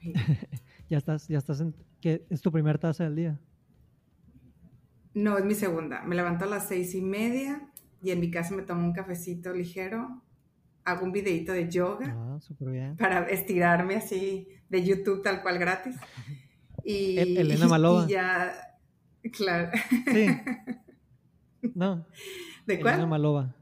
[0.90, 3.40] ya estás, ya estás en, ¿qué es tu primera taza del día?
[5.14, 6.02] No, es mi segunda.
[6.02, 7.68] Me levanto a las seis y media
[8.02, 10.22] y en mi casa me tomo un cafecito ligero,
[10.84, 12.96] hago un videito de yoga ah, bien.
[12.96, 15.96] para estirarme así de YouTube tal cual gratis.
[16.84, 18.04] Y, Elena Malova.
[18.06, 18.54] Y ya,
[19.32, 19.70] claro.
[20.12, 20.26] Sí.
[21.74, 22.06] No.
[22.66, 22.94] ¿De cuál?
[22.94, 23.54] Elena Malova.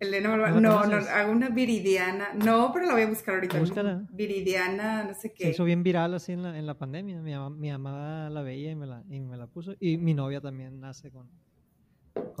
[0.00, 0.50] Elena Malova.
[0.50, 2.32] No, no, hago una viridiana.
[2.34, 3.60] No, pero la voy a buscar ahorita.
[3.60, 4.06] Búscala.
[4.10, 5.44] Viridiana, no sé qué.
[5.44, 7.20] Se hizo bien viral así en la, en la pandemia.
[7.20, 9.74] Mi, mi mamá la veía y me la, y me la puso.
[9.78, 11.28] Y mi novia también nace con,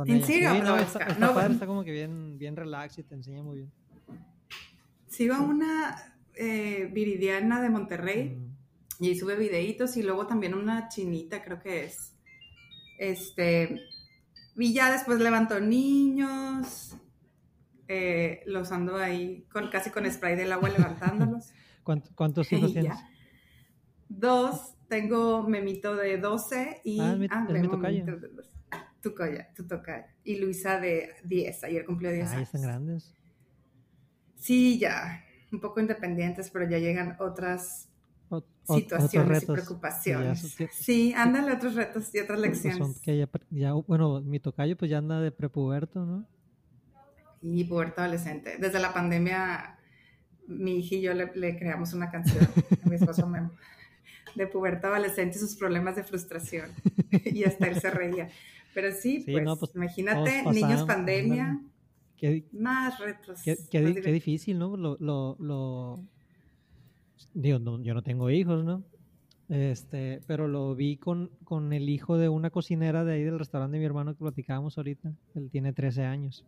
[0.06, 0.54] ¿En serio?
[0.62, 3.72] no, está, está padre, está como que bien, bien relax y te enseña muy bien.
[5.06, 9.04] Sigo a una eh, viridiana de Monterrey mm.
[9.04, 12.14] y sube videitos y luego también una chinita, creo que es.
[12.98, 13.80] Este,
[14.56, 16.96] y ya después levanto niños,
[17.92, 21.50] eh, los ando ahí con, casi con spray del agua levantándolos.
[22.14, 22.96] ¿Cuántos hijos tienes?
[24.08, 27.00] Dos, tengo Memito de 12 y...
[27.00, 28.04] Ah, ah mi tocayo
[29.02, 29.12] tu,
[29.56, 30.14] tu toca.
[30.22, 32.42] Y Luisa de 10, ayer cumplió 10 años.
[32.42, 33.12] están grandes.
[34.36, 37.88] Sí, ya, un poco independientes, pero ya llegan otras
[38.68, 40.56] situaciones y preocupaciones.
[40.70, 43.02] Sí, ándale otros retos y otras lecciones.
[43.50, 46.24] ya, bueno, mi tocayo pues ya anda de prepuberto, ¿no?
[47.42, 48.56] Y puberto adolescente.
[48.58, 49.78] Desde la pandemia,
[50.46, 52.46] mi hija y yo le, creamos una canción
[52.84, 53.52] a mi esposo Memo
[54.34, 56.70] de puberto adolescente y sus problemas de frustración.
[57.24, 58.28] y hasta él se reía.
[58.74, 61.60] Pero sí, pues, pues, imagínate, niños pandemia,
[62.52, 63.40] más retos.
[63.42, 63.80] Qué,
[64.12, 64.76] difícil, ¿no?
[64.76, 66.04] Lo, lo, lo...
[67.34, 68.84] Digo, yo no tengo hijos, ¿no?
[69.48, 73.76] Este, pero lo vi con, con el hijo de una cocinera de ahí del restaurante
[73.76, 75.12] de mi hermano que platicábamos ahorita.
[75.34, 76.46] Él tiene 13 años.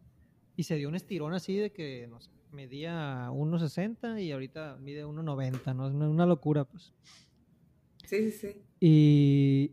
[0.56, 5.06] Y se dio un estirón así de que, no sé, medía 1,60 y ahorita mide
[5.06, 5.88] 1,90, ¿no?
[5.88, 6.92] Es una locura, pues.
[8.06, 8.62] Sí, sí, sí.
[8.80, 9.72] Y,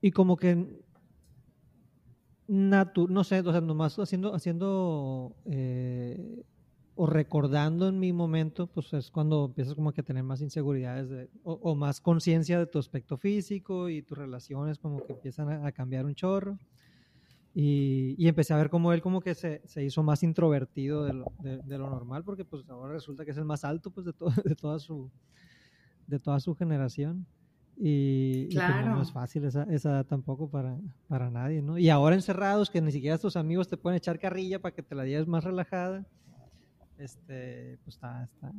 [0.00, 0.82] y como que
[2.52, 6.44] no sé, o sea, nomás haciendo, haciendo eh,
[6.94, 11.30] o recordando en mi momento, pues es cuando empiezas como que a tener más inseguridades
[11.44, 16.04] o, más conciencia de tu aspecto físico y tus relaciones como que empiezan a, cambiar
[16.04, 16.58] un chorro.
[17.54, 21.12] Y, y, empecé a ver como él como que se, se hizo más introvertido de
[21.12, 24.14] lo, de, lo, normal, porque pues ahora resulta que es el más alto pues de,
[24.44, 25.10] de, toda, su,
[26.06, 27.26] de toda su generación.
[27.76, 31.76] Y, pues, no es fácil esa, esa tampoco para, para nadie, ¿no?
[31.76, 34.94] Y ahora encerrados, que ni siquiera tus amigos te pueden echar carrilla para que te
[34.94, 36.06] la lleves más relajada,
[36.96, 38.52] este, pues está, está,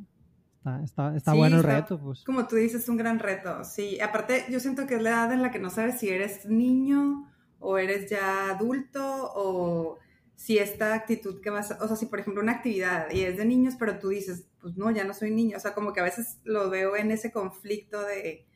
[0.84, 2.22] está, está, bueno el reto, pues.
[2.24, 3.98] Como tú dices, es un gran reto, sí.
[4.00, 7.28] Aparte, yo siento que es la edad en la que no sabes si eres niño
[7.64, 9.98] o eres ya adulto o
[10.36, 13.44] si esta actitud que vas, o sea, si por ejemplo una actividad y es de
[13.44, 16.04] niños, pero tú dices, pues no, ya no soy niño, o sea, como que a
[16.04, 18.46] veces lo veo en ese conflicto de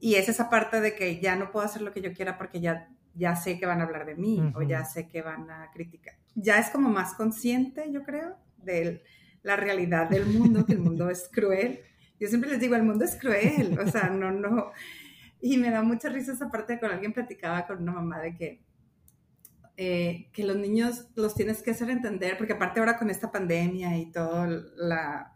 [0.00, 2.60] y es esa parte de que ya no puedo hacer lo que yo quiera porque
[2.60, 5.70] ya, ya sé que van a hablar de mí o ya sé que van a
[5.72, 6.14] criticar.
[6.34, 9.04] Ya es como más consciente, yo creo, de
[9.44, 11.82] la realidad del mundo, que el mundo es cruel.
[12.18, 14.72] Yo siempre les digo, el mundo es cruel, o sea, no, no.
[15.42, 18.34] Y me da mucha risa esa parte de con alguien platicaba con una mamá de
[18.36, 18.62] que,
[19.76, 23.98] eh, que los niños los tienes que hacer entender, porque aparte ahora con esta pandemia
[23.98, 25.32] y todo la,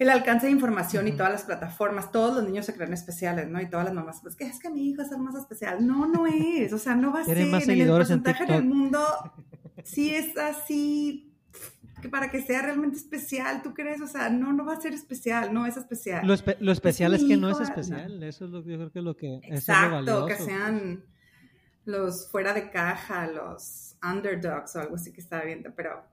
[0.00, 3.60] el alcance de información y todas las plataformas, todos los niños se creen especiales, ¿no?
[3.60, 5.86] Y todas las mamás, pues que es que mi hijo es el más especial.
[5.86, 7.46] No, no es, o sea, no va a ser.
[7.46, 9.06] Más seguidores en el porcentaje del mundo,
[9.84, 11.29] sí es así,
[12.00, 14.00] que para que sea realmente especial, ¿tú crees?
[14.00, 16.26] O sea, no, no va a ser especial, no es especial.
[16.26, 16.34] Lo,
[16.72, 19.16] especial es, que no es especial, eso es lo que yo creo que es lo
[19.16, 21.04] que Exacto, que sean
[21.84, 26.04] los fuera de caja, los underdogs o algo así que estaba viendo, pero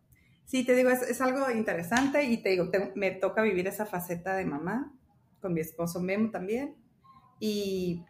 [0.48, 4.46] Sí, te digo, es, algo interesante y te digo, me toca vivir esa faceta de
[4.46, 4.94] mamá
[5.42, 6.74] con mi esposo Memo también
[7.38, 8.06] y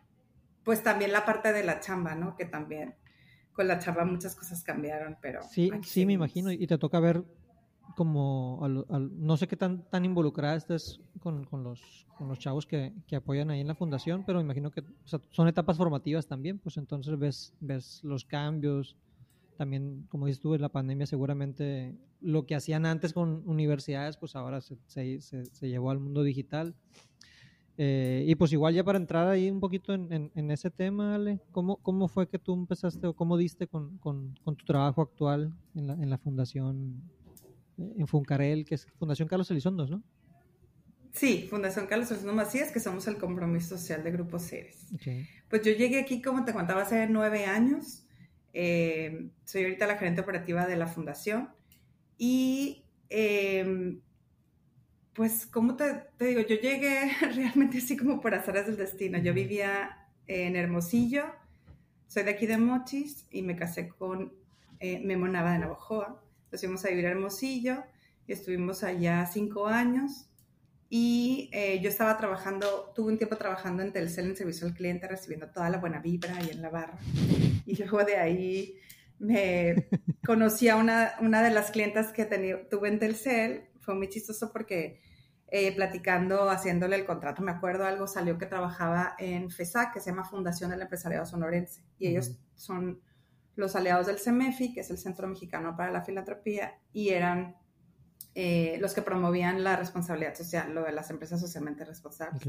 [0.63, 2.35] pues también la parte de la chamba, ¿no?
[2.35, 2.94] Que también
[3.53, 5.41] con la chamba muchas cosas cambiaron, pero...
[5.49, 7.23] Sí, sí, me imagino y te toca ver
[7.97, 13.49] como, no sé qué tan, tan involucrada estés con, los, con los chavos que, apoyan
[13.49, 17.17] ahí en la fundación, pero me imagino que son etapas formativas también, pues entonces
[17.59, 18.95] ves, los cambios,
[19.57, 24.35] también, como dices tú, en la pandemia seguramente lo que hacían antes con universidades, pues
[24.35, 25.19] ahora se,
[25.61, 26.75] llevó al mundo digital.
[27.79, 31.39] Eh, y pues igual ya para entrar ahí un poquito en, en, ese tema, Ale,
[31.51, 35.93] ¿cómo, ¿cómo, fue que tú empezaste o cómo diste con, tu trabajo actual en la,
[35.93, 37.01] en la fundación,
[37.77, 40.03] en Funcarel, que es Fundación Carlos Elizondo, ¿no?
[41.13, 44.88] Sí, Fundación Carlos Elizondo Macías, que somos el compromiso social de Grupo Ceres.
[45.50, 48.03] Pues yo llegué aquí, como te contaba, hace nueve años.
[48.53, 51.50] Eh, soy ahorita la gerente operativa de la fundación
[52.18, 54.01] y em,
[55.13, 56.41] pues, ¿cómo te, te, digo?
[56.41, 59.18] Yo llegué realmente así como por azares del destino.
[59.19, 61.25] Yo vivía en Hermosillo,
[62.07, 64.33] soy de aquí de Mochis y me casé con
[64.79, 66.24] eh, Memo Nava de Navojoa.
[66.51, 67.83] Nos fuimos a vivir a Hermosillo
[68.27, 70.29] estuvimos allá cinco años.
[70.89, 75.07] Y eh, yo estaba trabajando, tuve un tiempo trabajando en Telcel en servicio al cliente,
[75.07, 76.97] recibiendo toda la buena vibra ahí en la barra.
[77.65, 78.75] Y luego de ahí
[79.19, 79.89] me
[80.25, 82.25] conocí a una, una de las clientas que
[82.69, 83.67] tuve en Telcel.
[83.81, 85.01] Fue muy chistoso porque
[85.50, 90.11] eh, platicando, haciéndole el contrato, me acuerdo algo, salió que trabajaba en FESAC, que se
[90.11, 93.01] llama Fundación del Empresariado Sonorense, y ellos son
[93.57, 97.57] los aliados del CEMEFI, que es el Centro Mexicano para la Filantropía, y eran
[98.36, 102.44] eh, los que promovían la responsabilidad social, lo de las empresas socialmente responsables.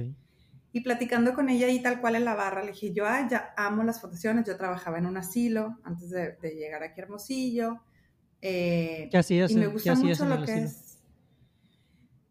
[0.70, 3.82] Y platicando con ella y tal cual en la barra, le dije, yo ya amo
[3.84, 7.80] las fundaciones, yo trabajaba en un asilo antes de, llegar aquí a Hermosillo.
[8.42, 9.50] Eh, ¿Qué hacías?
[9.50, 10.87] Y me gusta mucho lo que es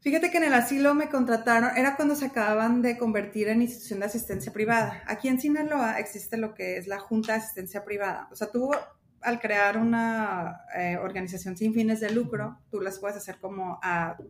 [0.07, 3.99] Fíjate que en el asilo me contrataron, era cuando se acababan de convertir en institución
[3.99, 5.03] de asistencia privada.
[5.05, 8.29] Aquí en Sinaloa existe lo que es la Junta de Asistencia Privada.
[8.31, 8.71] O sea, tú
[9.19, 13.81] al crear una eh, organización sin fines de lucro, tú las puedes hacer como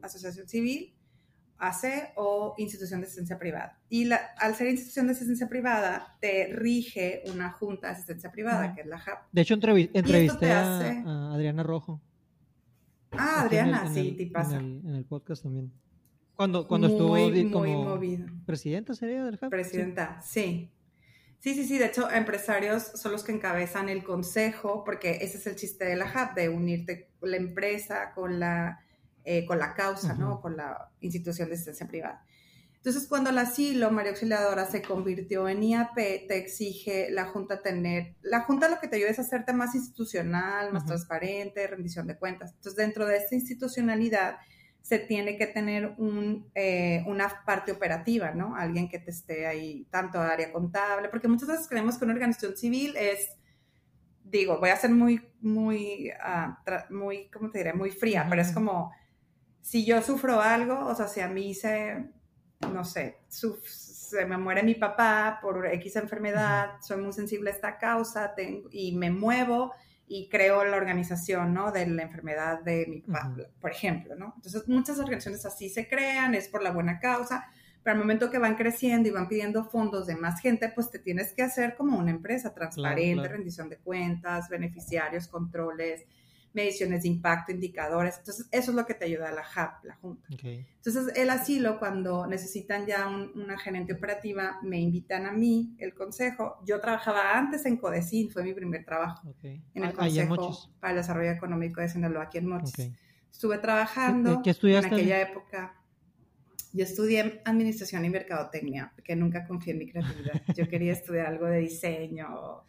[0.01, 0.95] asociación civil,
[1.59, 3.77] AC o institución de asistencia privada.
[3.87, 8.81] Y al ser institución de asistencia privada, te rige una junta de asistencia privada, que
[8.81, 9.27] es la JAP.
[9.31, 12.01] De hecho, entrevisté a Adriana Rojo.
[13.11, 14.17] Ah, Adriana, sí.
[14.19, 15.71] En el, en el, podcast también.
[16.35, 17.15] Cuando, cuando estuvo
[17.51, 17.99] como
[18.45, 19.49] presidenta sería del hub.
[19.49, 20.71] Presidenta, sí.
[21.39, 21.53] sí.
[21.55, 25.55] Sí, sí, De hecho, empresarios son los que encabezan el consejo, porque ese es el
[25.55, 28.79] chiste de la hub, de unirte la empresa con la,
[29.23, 30.41] eh, con la causa, ¿no?
[30.41, 32.25] Con la institución de asistencia privada.
[32.87, 38.15] Entonces, cuando el asilo, María Auxiliadora, se convirtió en IAP, te exige la Junta tener,
[38.21, 42.53] la Junta lo que te ayuda es hacerte más institucional, más transparente, rendición de cuentas.
[42.53, 44.37] Entonces, dentro de esta institucionalidad,
[44.81, 48.55] se tiene que tener un, eh, una parte operativa, ¿no?
[48.55, 52.55] Alguien que te esté ahí, tanto área contable, porque muchas veces creemos que una organización
[52.55, 53.33] civil es,
[54.23, 57.73] digo, voy a ser muy, muy, uh, muy, ¿cómo te diré?
[57.73, 58.93] Muy fría, pero es como,
[59.59, 62.15] si yo sufro algo, o sea, si a mí se
[62.73, 67.77] no sé, se me muere mi papá por X enfermedad, soy muy sensible a esta
[67.77, 69.73] causa tengo, y me muevo
[70.07, 71.71] y creo la organización, ¿no?
[71.71, 74.33] De la enfermedad de mi papá, por ejemplo, ¿no?
[74.37, 77.45] Entonces, muchas organizaciones así se crean, es por la buena causa,
[77.83, 80.99] pero al momento que van creciendo y van pidiendo fondos de más gente, pues te
[80.99, 86.05] tienes que hacer como una empresa transparente, rendición de cuentas, beneficiarios, controles,
[86.57, 88.17] mediciones de impacto, indicadores.
[88.17, 90.27] Entonces, eso es lo que te ayuda a la HAP, la Junta.
[90.41, 96.57] Entonces, el asilo, cuando necesitan ya una gerente operativa, me invitan a mí, el consejo.
[96.65, 101.31] Yo trabajaba antes en Codecin, fue mi primer trabajo en el Consejo para el Desarrollo
[101.31, 102.91] Económico de Sinaloa, aquí en Mochis.
[103.31, 105.75] Estuve trabajando en aquella época.
[106.73, 110.41] Yo estudié Administración y Mercadotecnia, porque nunca confié en mi creatividad.
[110.55, 112.63] Yo quería estudiar algo de diseño,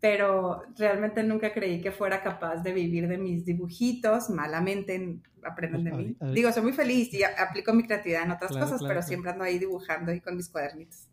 [0.00, 5.92] pero realmente nunca creí que fuera capaz de vivir de mis dibujitos, malamente aprenden de
[5.92, 6.16] mí.
[6.32, 9.58] Digo, soy muy feliz y aplico mi creatividad en otras cosas, pero siempre ando ahí
[9.58, 11.08] dibujando y con mis cuadernitos.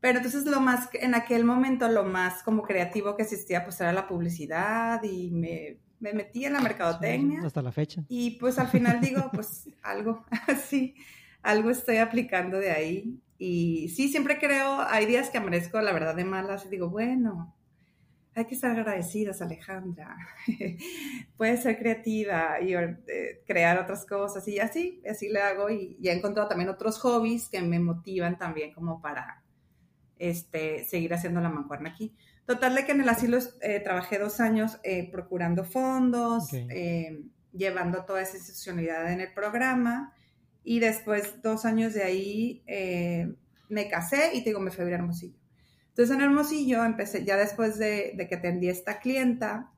[0.00, 3.92] Pero entonces lo más, en aquel momento lo más como creativo que existía pues era
[3.92, 7.40] la publicidad y me, me metí en la mercadotecnia.
[7.44, 8.02] hasta la fecha.
[8.08, 10.96] Y pues al final digo, pues algo así,
[11.42, 13.20] algo estoy aplicando de ahí.
[13.38, 17.54] Y sí, siempre creo, hay días que amanezco la verdad de malas y digo, bueno,
[18.34, 20.16] hay que estar agradecidas, Alejandra.
[21.36, 26.12] Puedes ser creativa y eh, crear otras cosas y así, así le hago y he
[26.12, 29.42] encontrado también otros hobbies que me motivan también como para
[30.18, 32.14] este, seguir haciendo la mancuerna aquí.
[32.46, 36.50] Total de que en el asilo eh, trabajé dos años eh, procurando fondos,
[37.52, 40.14] llevando toda esa institucionalidad en el programa
[40.64, 42.64] y después dos años de ahí
[43.68, 45.41] me casé y te digo, me fui a Hermosillo.
[45.92, 49.70] Entonces en Hermosillo empecé, ya después de, que atendí a esta clienta,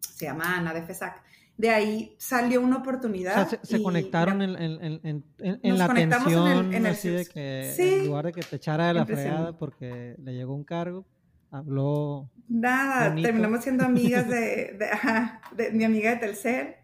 [0.00, 1.22] se llama Ana de FESAC,
[1.58, 3.46] de ahí salió una oportunidad.
[3.62, 5.22] se, conectaron en,
[5.62, 9.58] la atención, en así de que en lugar de que te echara de la fregada
[9.58, 11.04] porque le llegó un cargo,
[11.50, 12.30] habló.
[12.48, 14.78] Nada, terminamos siendo amigas de,
[15.56, 16.74] de, mi amiga de Telcel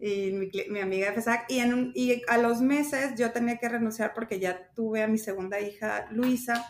[0.00, 1.44] y mi, amiga de FESAC.
[1.48, 5.16] Y, en y a los meses yo tenía que renunciar porque ya tuve a mi
[5.16, 6.66] segunda hija, Luisa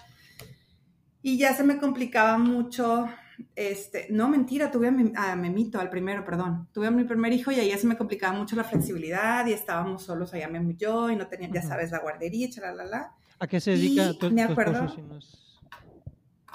[1.22, 3.06] y ya se me complicaba mucho,
[3.54, 7.56] este, no mentira, tuve a, Memito, al primero, perdón, tuve a mi primer hijo y
[7.56, 11.10] ahí ya se me complicaba mucho la flexibilidad y estábamos solos allá Memo y yo
[11.10, 13.12] y no tenía, ya sabes, la guardería, la.
[13.38, 14.86] ¿A qué se dedica tu, me acuerdo,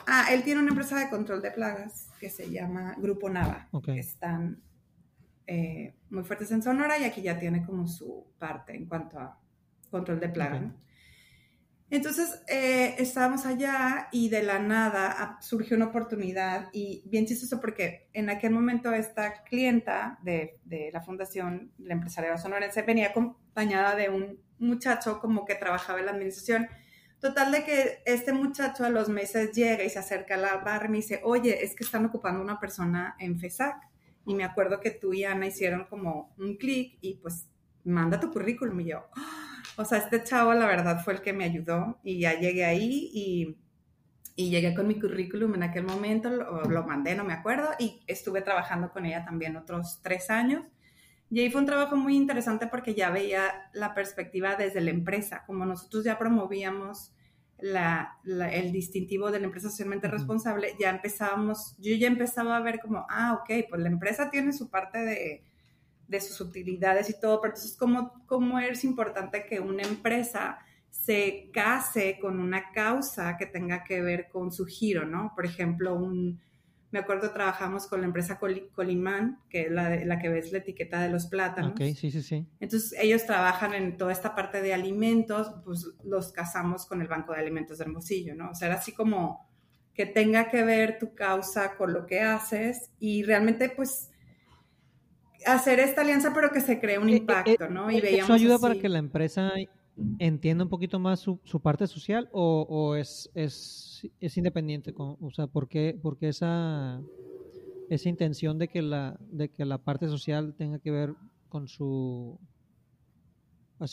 [0.07, 4.61] Ah, él tiene una empresa de control de plagas que se llama Grupo Nava, están
[5.47, 9.39] eh, muy fuertes en Sonora y aquí ya tiene como su parte en cuanto a
[9.89, 10.71] control de plaga.
[11.91, 18.09] Entonces eh, estábamos allá y de la nada surgió una oportunidad y bien chistoso porque
[18.13, 20.59] en aquel momento esta clienta de,
[20.91, 26.11] la fundación, la empresaria sonorense, venía acompañada de un muchacho como que trabajaba en la
[26.13, 26.67] administración.
[27.19, 30.87] Total de que este muchacho a los meses llega y se acerca a la barra
[30.87, 33.75] y me dice, oye, es que están ocupando una persona en FESAC.
[34.25, 37.47] Y me acuerdo que tú y Ana hicieron como un clic y pues
[37.83, 39.07] manda tu currículum y yo,
[39.77, 43.09] o sea, este chavo la verdad fue el que me ayudó y ya llegué ahí
[43.13, 43.57] y,
[44.35, 48.01] y llegué con mi currículum en aquel momento, lo, lo, mandé, no me acuerdo, y
[48.07, 50.65] estuve trabajando con ella también otros tres años.
[51.31, 55.43] Y ahí fue un trabajo muy interesante porque ya veía la perspectiva desde la empresa,
[55.45, 57.13] como nosotros ya promovíamos
[57.57, 62.79] la, el distintivo de la empresa socialmente responsable, ya empezábamos, yo ya empezaba a ver
[62.79, 65.43] como, ah, ok, pues la empresa tiene su parte de,
[66.07, 70.59] de sus utilidades y todo, pero entonces, ¿cómo, ¿cómo es importante que una empresa
[70.89, 75.33] se case con una causa que tenga que ver con su giro, ¿no?
[75.35, 76.39] Por ejemplo, un,
[76.91, 81.01] me acuerdo trabajamos con la empresa Colimán, que es la, la, que ves la etiqueta
[81.01, 81.71] de los plátanos.
[81.71, 82.47] Ok, sí, sí, sí.
[82.59, 87.33] Entonces ellos trabajan en toda esta parte de alimentos, pues los casamos con el Banco
[87.33, 88.51] de Alimentos de Hermosillo, ¿no?
[88.51, 89.45] O sea, era así como
[89.93, 94.11] que tenga que ver tu causa con lo que haces y realmente pues
[95.45, 97.91] hacer esta alianza pero que se cree un eh, eh, impacto, ¿no?
[97.91, 99.51] Y veíamos ¿Eso ayuda para que la empresa
[100.19, 104.93] entienda un poquito más su, su parte social o, o es, es, es, independiente?
[104.93, 107.01] Con, o sea, ¿por qué, por qué esa,
[107.89, 111.13] esa intención de que, la, de que la parte social tenga que ver
[111.49, 112.39] con su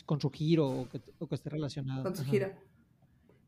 [0.06, 2.02] con su giro o que, o que esté relacionada?
[2.02, 2.52] Con su giro.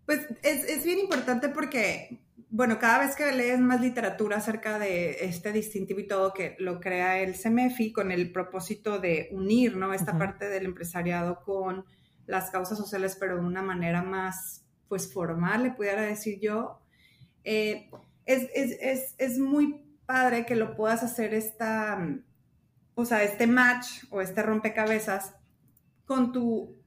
[0.06, 2.20] Pues es, es, bien importante porque,
[2.50, 6.80] bueno, cada vez que lees más literatura acerca de este distintivo y todo que lo
[6.80, 9.94] crea el CEMEFI con el propósito de unir, ¿no?
[9.94, 11.84] Esta parte del empresariado con
[12.26, 16.80] las causas sociales, pero de una manera más, pues, formal, le pudiera decir yo.
[17.44, 17.90] Eh,
[18.26, 21.99] es, es, es, es, muy padre que lo puedas hacer esta,
[22.94, 25.34] o sea, este match o este rompecabezas
[26.06, 26.84] con tu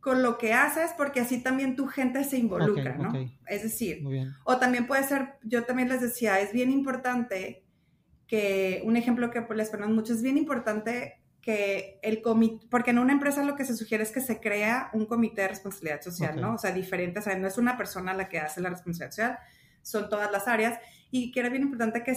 [0.00, 3.12] con lo que haces, porque así también tu gente se involucra, ¿no?
[3.46, 4.04] Es decir,
[4.44, 7.64] o también puede ser, yo también les decía, es bien importante
[8.26, 12.98] que, un ejemplo que les ponemos mucho, es bien importante que el comité, porque en
[12.98, 16.40] una empresa lo que se sugiere es que se crea un comité de responsabilidad social,
[16.40, 16.54] ¿no?
[16.54, 19.38] O sea, diferente, o sea, no es una persona la que hace la responsabilidad social,
[19.82, 20.78] son todas las áreas,
[21.10, 22.14] y que era bien importante que,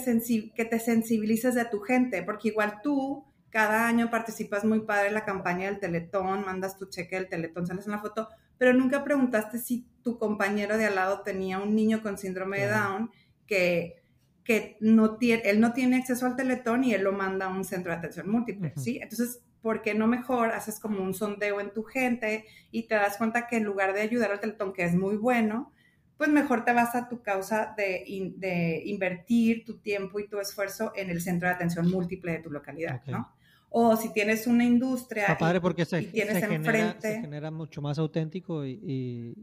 [0.54, 5.14] que te sensibilices de tu gente, porque igual tú cada año participas muy padre en
[5.14, 8.28] la campaña del Teletón, mandas tu cheque del Teletón, sales en la foto,
[8.58, 12.68] pero nunca preguntaste si tu compañero de al lado tenía un niño con síndrome de
[12.68, 13.10] Down
[13.46, 14.02] que
[14.44, 17.64] que no tiene, él no tiene acceso al teletón y él lo manda a un
[17.64, 18.98] centro de atención múltiple, ¿sí?
[19.00, 23.18] Entonces, ¿por qué no mejor haces como un sondeo en tu gente y te das
[23.18, 25.72] cuenta que en lugar de ayudar al teletón, que es muy bueno,
[26.16, 28.04] pues mejor te vas a tu causa de,
[28.36, 32.50] de invertir tu tiempo y tu esfuerzo en el centro de atención múltiple de tu
[32.50, 33.32] localidad, ¿no?
[33.74, 37.14] O si tienes una industria porque y, tienes enfrente...
[37.14, 39.34] se genera mucho más auténtico y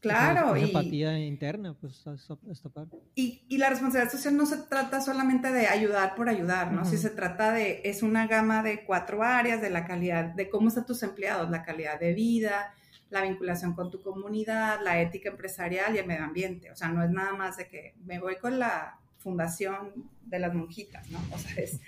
[0.00, 0.56] Claro.
[0.56, 2.04] y, empatía interna, pues
[2.50, 2.96] esta parte.
[3.14, 6.84] Y, y, la responsabilidad social no se trata solamente de ayudar por ayudar, ¿no?
[6.84, 10.68] Si se trata de, es una gama de cuatro áreas, de la calidad, de cómo
[10.68, 12.74] están tus empleados, la calidad de vida,
[13.10, 16.72] la vinculación con tu comunidad, la ética empresarial y el medio ambiente.
[16.72, 20.52] O sea, no es nada más de que me voy con la fundación de las
[20.52, 21.20] monjitas, ¿no?
[21.30, 21.80] O sea, es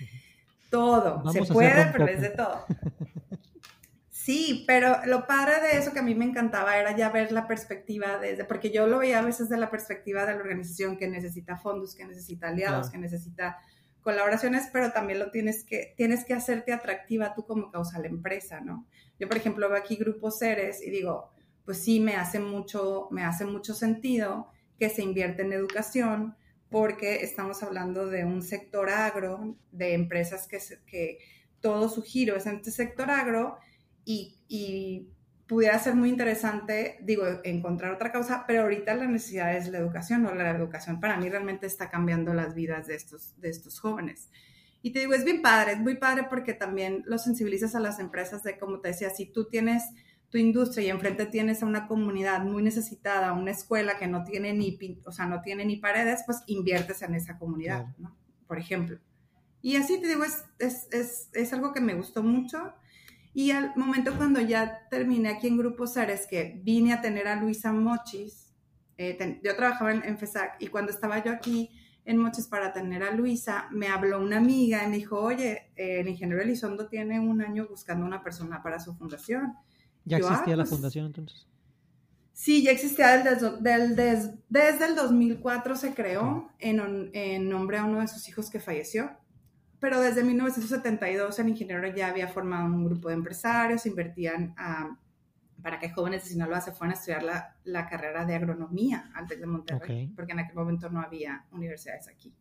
[0.69, 1.31] todo.
[1.31, 2.65] se puede, pero es de todo.
[4.09, 7.47] Sí, pero lo padre de eso que a mí me encantaba era ya ver la
[7.47, 11.07] perspectiva desde, porque yo lo veía a veces de la perspectiva de la organización que
[11.07, 13.57] necesita fondos, que necesita aliados, que necesita
[14.01, 18.61] colaboraciones, pero también lo tienes que, tienes que hacerte atractiva tú como causa la empresa,
[18.61, 18.85] ¿no?
[19.19, 21.31] Yo, por ejemplo, veo aquí grupos seres y digo,
[21.65, 26.35] pues sí, me hace mucho, me hace mucho sentido que se invierte en educación
[26.69, 31.19] porque estamos hablando de un sector agro, de empresas que, que
[31.61, 33.57] todo su giro es en este sector agro
[34.05, 35.07] y,
[35.47, 40.23] pudiera ser muy interesante, digo, encontrar otra causa, pero ahorita la necesidad es la educación,
[40.27, 44.29] o la educación para mí realmente está cambiando las vidas de estos, de estos jóvenes.
[44.83, 47.99] Y te digo, es bien padre, es muy padre porque también lo sensibilizas a las
[47.99, 49.83] empresas de, como te decía, si tú tienes
[50.29, 54.53] tu industria y enfrente tienes a una comunidad muy necesitada, una escuela que no tiene
[54.53, 58.15] ni, o sea, no tiene ni paredes, pues inviertes en esa comunidad, ¿no?
[58.47, 58.99] Por ejemplo.
[59.61, 62.73] Y así te digo, es, es, es, es algo que me gustó mucho
[63.33, 67.35] y al momento cuando ya terminé aquí en Grupo Sares, que vine a tener a
[67.35, 68.53] Luisa Mochis,
[68.97, 71.69] eh, yo trabajaba en, FESAC y cuando estaba yo aquí
[72.05, 76.07] en Mochis para tener a Luisa, me habló una amiga y me dijo, oye, el
[76.07, 79.53] ingeniero Elizondo tiene un año buscando una persona para su fundación.
[80.05, 81.47] ¿Ya Yo, ah, existía la pues, fundación entonces?
[82.33, 87.83] Sí, ya existía desde, del- des- desde el 2004 se creó en, en nombre a
[87.85, 89.11] uno de sus hijos que falleció,
[89.79, 94.97] pero desde 1972 el ingeniero ya había formado un grupo de empresarios, invertían ah,
[95.61, 99.27] para que jóvenes de Sinaloa se fueran a estudiar la, la carrera de agronomía al
[99.27, 102.33] TEC de Monterrey, porque en aquel momento no había universidades aquí.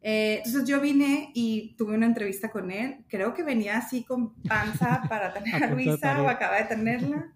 [0.00, 4.34] Eh, entonces yo vine y tuve una entrevista con él, creo que venía así con
[4.42, 7.32] panza para tener A Luisa o acaba de tenerla.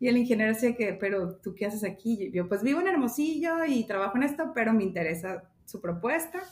[0.00, 2.30] Y el ingeniero decía que, pero tú qué haces aquí?
[2.32, 6.42] Yo, pues vivo en Hermosillo y trabajo en esto, pero me interesa su propuesta.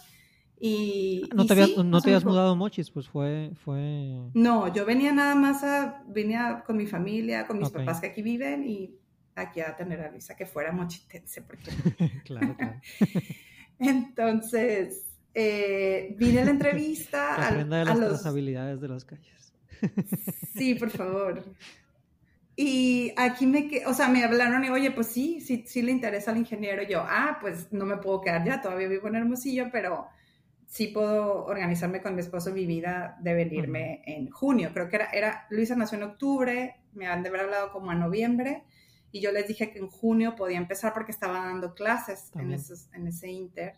[0.58, 4.30] Y, No y te habías, sí, no te habías mudado Mochis, pues fue, fue...
[4.32, 7.78] No, yo venía nada más a, venía con mi familia, con mis Ok.
[7.78, 8.94] papás que aquí viven y
[9.34, 11.70] aquí a tener a Luisa que fuera mochitense, porque
[12.24, 12.80] claro, claro.
[13.80, 17.34] entonces eh, vine a la entrevista.
[17.36, 19.52] Que aprenda de a las los- trazabilidades de las calles.
[20.54, 21.42] Sí, por favor.
[22.54, 26.30] Y aquí me, o sea, me hablaron y, oye, pues sí, sí, sí le interesa
[26.30, 26.82] al ingeniero.
[26.82, 30.06] Yo, ah, pues no me puedo quedar ya, todavía vivo en Hermosillo, pero
[30.66, 34.70] sí puedo organizarme con mi esposo mi vida de venirme en junio.
[34.74, 37.94] Creo que era, era, Luisa nació en octubre, me han de haber hablado como a
[37.94, 38.64] noviembre,
[39.10, 42.88] y yo les dije que en junio podía empezar porque estaba dando clases en, esos,
[42.92, 43.74] en ese inter.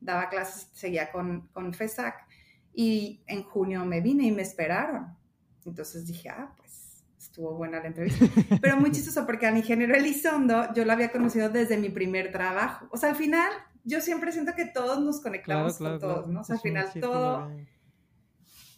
[0.00, 2.26] Daba clases, seguía con, con FESAC,
[2.74, 5.16] y en junio me vine y me esperaron.
[5.64, 8.26] Entonces dije, ah, pues estuvo buena la entrevista.
[8.60, 12.86] Pero muy chistoso porque al ingeniero Elizondo yo lo había conocido desde mi primer trabajo.
[12.90, 13.50] O sea, al final
[13.84, 16.28] yo siempre siento que todos nos conectamos claro, con todos.
[16.28, 16.40] ¿no?
[16.40, 17.50] O sea, al final todo...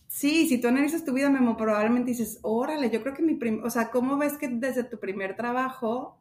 [0.09, 3.63] Sí, si tú analizas tu vida, Memo, probablemente dices, órale, yo creo que mi prim...
[3.63, 6.19] O sea, ¿cómo ves que desde tu primer trabajo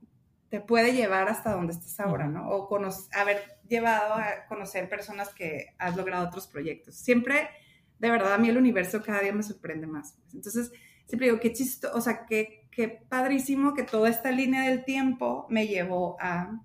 [0.56, 2.28] te puede llevar hasta donde estás ahora.
[2.28, 2.48] ¿no?
[2.48, 2.70] O
[3.14, 6.96] haber llevado a conocer personas que has logrado otros proyectos.
[6.96, 7.50] Siempre,
[8.00, 10.18] de verdad, a mí el universo cada día me sorprende más.
[10.34, 10.72] Entonces,
[11.06, 15.46] siempre digo, qué chisto, o sea, qué, qué padrísimo que toda esta línea del tiempo
[15.50, 16.62] me llevó a,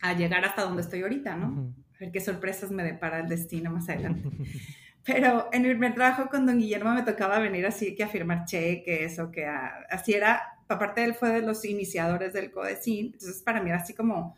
[0.00, 1.74] a llegar hasta donde estoy ahorita, ¿no?
[1.96, 4.30] A ver qué sorpresas me depara el destino más adelante.
[5.04, 8.46] Pero en mi primer trabajo con don Guillermo me tocaba venir así que a firmar
[8.46, 10.42] cheques o que a- así era,
[10.74, 14.36] aparte él fue de los iniciadores del CODECIN, entonces para mí era así como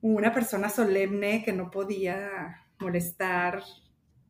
[0.00, 3.62] una persona solemne que no podía molestar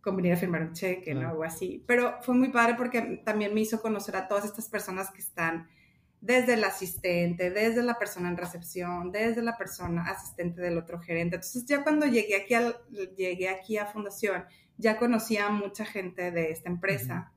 [0.01, 1.21] con venir a firmar un cheque, ¿no?
[1.21, 1.39] Claro.
[1.41, 1.85] O así.
[1.87, 5.69] Pero fue muy padre porque también me hizo conocer a todas estas personas que están
[6.21, 11.37] desde el asistente, desde la persona en recepción, desde la persona asistente del otro gerente.
[11.37, 12.77] Entonces ya cuando llegué aquí, al,
[13.17, 14.45] llegué aquí a Fundación,
[14.77, 17.33] ya conocía a mucha gente de esta empresa.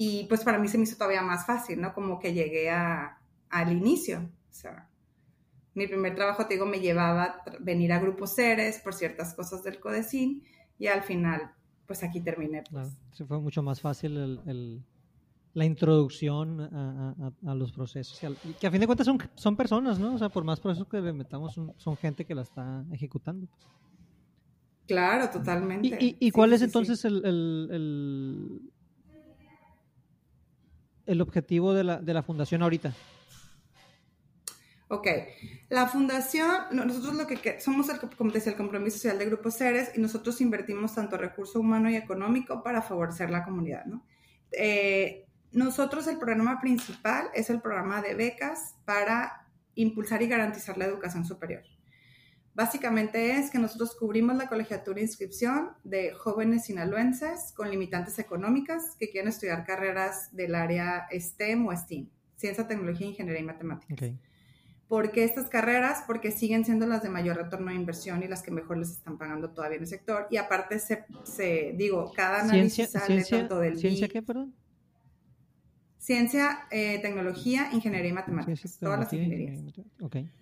[0.00, 1.92] Y pues para mí se me hizo todavía más fácil, ¿no?
[1.92, 3.18] Como que llegué a,
[3.50, 4.20] al inicio.
[4.48, 4.88] O sea,
[5.74, 9.64] mi primer trabajo, te digo, me llevaba a venir a grupos seres por ciertas cosas
[9.64, 10.44] del CODECIN
[10.78, 11.50] y al final,
[11.86, 12.62] pues aquí terminé.
[12.70, 12.70] Pues.
[12.70, 14.84] Claro, sí fue mucho más fácil el, el-
[15.54, 18.22] la introducción a, a- los procesos.
[18.44, 20.14] y que a fin de cuentas son, son personas, ¿no?
[20.14, 23.48] O sea, por más procesos que le metamos, son, son gente que la está ejecutando.
[24.86, 25.98] Claro, ¿Y, totalmente.
[26.00, 28.62] y- y cuál es sí, entonces el-
[31.08, 32.92] el objetivo de la, de la fundación ahorita?
[34.90, 35.06] Ok,
[35.68, 39.54] la fundación, no, nosotros lo que, somos, el, como decía, el compromiso social de Grupos
[39.54, 44.06] Seres y nosotros invertimos tanto recurso humano y económico para favorecer la comunidad, ¿no?
[44.50, 50.86] Eh, nosotros el programa principal es el programa de becas para impulsar y garantizar la
[50.86, 51.62] educación superior.
[52.58, 58.96] Básicamente es que nosotros cubrimos la colegiatura e inscripción de jóvenes sinaloenses con limitantes económicas
[58.98, 63.92] que quieren estudiar carreras del área STEM o STEAM, ciencia, tecnología, ingeniería y matemáticas.
[64.10, 64.16] Ok.
[64.88, 66.02] ¿Por qué estas carreras?
[66.04, 69.18] Porque siguen siendo las de mayor retorno de inversión y las que mejor les están
[69.18, 70.26] pagando todavía en el sector.
[70.28, 74.52] Y aparte, se, se- digo, cada análisis ¿Ciencia, sale ciencia, tanto del ¿ciencia qué, perdón?
[75.98, 78.58] Ciencia, eh, tecnología, ingeniería y matemáticas.
[78.58, 79.60] Ciencia, todas las ingenierías.
[79.60, 80.32] ingeniería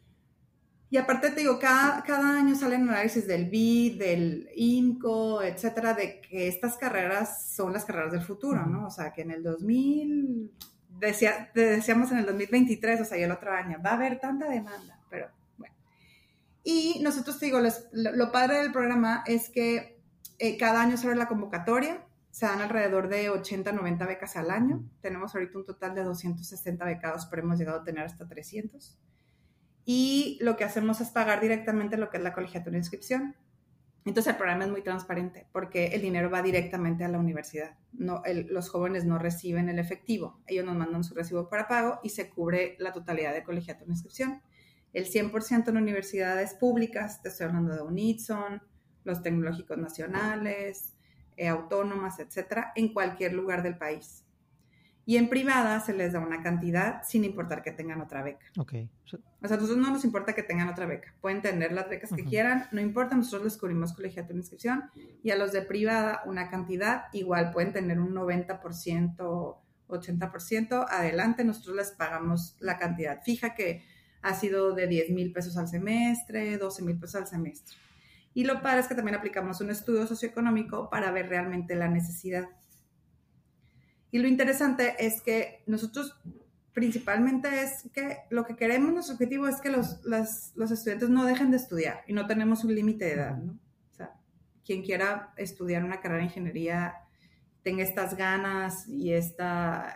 [0.88, 6.20] y aparte te digo, cada, cada año salen análisis del BID, del INCO, etcétera, de
[6.20, 8.64] que estas carreras son las carreras del futuro.
[8.66, 8.87] ¿no?
[8.87, 10.53] O sea, que en el 2000,
[11.01, 14.49] decía, decíamos en el 2023, o sea, y el otro año, va a haber tanta
[14.49, 15.75] demanda, pero bueno.
[16.62, 20.01] Y nosotros te digo, les- lo, lo padre del programa es que
[20.38, 24.51] eh, cada año se abre la convocatoria, se dan alrededor de 80, 90 becas al
[24.51, 24.85] año.
[25.01, 28.99] Tenemos ahorita un total de 260 becados, pero hemos llegado a tener hasta 300
[29.87, 33.37] y lo que hacemos es pagar directamente lo que es la colegiatura de inscripción.
[34.05, 37.77] Entonces el programa es muy transparente porque el dinero va directamente a la universidad.
[37.92, 40.40] Los jóvenes no reciben el efectivo.
[40.49, 43.92] Ellos nos mandan su recibo para pago y se cubre la totalidad de colegiatura de
[43.92, 44.42] inscripción.
[44.92, 48.62] El 100% en universidades públicas, te estoy hablando de UNITSON,
[49.05, 50.94] los tecnológicos nacionales,
[51.37, 54.26] eh, autónomas, etcétera, en cualquier lugar del país.
[55.09, 58.45] Y en privada se les da una cantidad sin importar que tengan otra beca.
[58.59, 58.75] Ok.
[59.05, 61.14] O sea, a nosotros no nos importa que tengan otra beca.
[61.21, 64.90] Pueden tener las becas que quieran, no importa, nosotros les cubrimos colegiatura de inscripción.
[65.23, 69.57] Y a los de privada una cantidad, igual pueden tener un 90%,
[69.88, 70.87] 80%.
[70.90, 73.85] Adelante, nosotros les pagamos la cantidad fija que
[74.23, 77.77] ha sido de 10 mil pesos al semestre, 12 mil pesos al semestre.
[78.35, 82.49] Y lo padre es que también aplicamos un estudio socioeconómico para ver realmente la necesidad.
[84.16, 86.18] Y lo interesante es que nosotros
[86.72, 91.50] principalmente es que lo que queremos, nuestro objetivo es que los, los estudiantes no dejen
[91.50, 93.59] de estudiar y no tenemos un límite de edad, ¿no?
[93.92, 94.14] O sea,
[94.64, 96.94] quien quiera estudiar una carrera de ingeniería
[97.62, 99.44] tenga estas ganas y este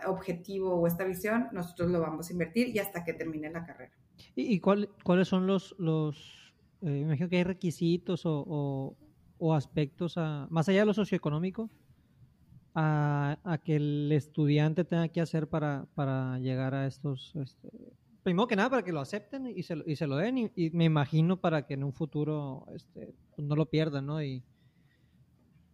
[0.05, 3.93] objetivo o esta visión, nosotros lo vamos a invertir y hasta que termine la carrera.
[4.35, 6.53] ¿Y, cuáles son los, los
[6.83, 8.95] eh, imagino que hay requisitos o,
[9.39, 10.15] o, aspectos,
[10.51, 11.71] más allá de lo socioeconómico,
[12.73, 17.35] a, que el estudiante tenga que hacer para, para llegar a estos...
[17.35, 17.69] Este,
[18.23, 20.85] primero que nada, para que lo acepten y se, y se lo den, y, me
[20.85, 24.23] imagino para que en un futuro este, pues no lo pierdan, ¿no?
[24.23, 24.43] Y,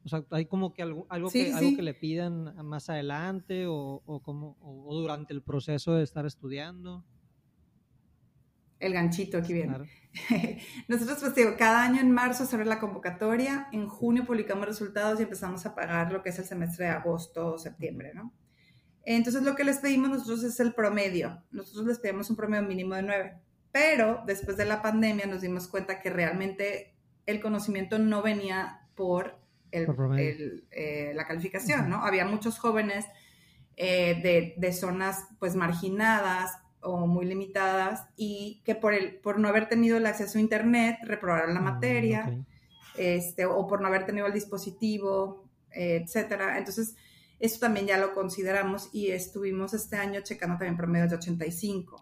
[0.06, 4.02] o sea, hay como que algo, algo, que, algo que le pidan más adelante o,
[4.06, 7.04] o, como, o durante el proceso de estar estudiando
[8.80, 9.78] el ganchito aquí viene.
[10.88, 15.20] Nosotros, pues digo, cada año en marzo se abre la convocatoria, en junio publicamos resultados
[15.20, 18.34] y empezamos a pagar lo que es el semestre de agosto o septiembre, ¿no?
[19.04, 21.42] Entonces, lo que les pedimos nosotros es el promedio.
[21.52, 23.38] Nosotros les pedimos un promedio mínimo de nueve.
[23.72, 26.94] Pero después de la pandemia nos dimos cuenta que realmente
[27.26, 29.40] el conocimiento no venía por,
[29.72, 32.04] el, eh, la calificación, ¿no?
[32.04, 33.06] Había muchos jóvenes
[33.78, 36.52] eh, de, de zonas pues marginadas
[36.88, 40.98] o muy limitadas y que por, el, por no haber tenido el acceso a Internet
[41.04, 42.46] reprobaron la mm, materia,
[42.98, 46.58] este, o por no haber tenido el dispositivo, etcétera.
[46.58, 46.96] Entonces,
[47.40, 52.02] eso también ya lo consideramos y estuvimos este año checando también promedios de 85.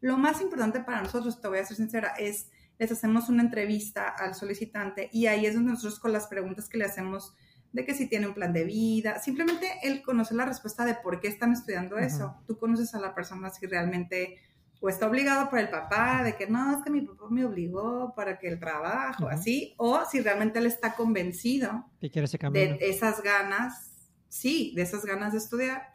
[0.00, 4.08] Lo más importante para nosotros, te voy a ser sincera, es les hacemos una entrevista
[4.08, 7.34] al solicitante y ahí es donde nosotros con las preguntas que le hacemos
[7.72, 11.20] de que si tiene un plan de vida, simplemente él conoce la respuesta de por
[11.20, 12.36] qué están estudiando eso.
[12.46, 14.38] Tú conoces a la persona si realmente
[14.80, 18.14] o está obligado por el papá, de que no, es que mi papá me obligó
[18.16, 23.92] para que el trabajo, así, o si realmente él está convencido de esas ganas,
[24.28, 25.92] sí, de esas ganas de estudiar.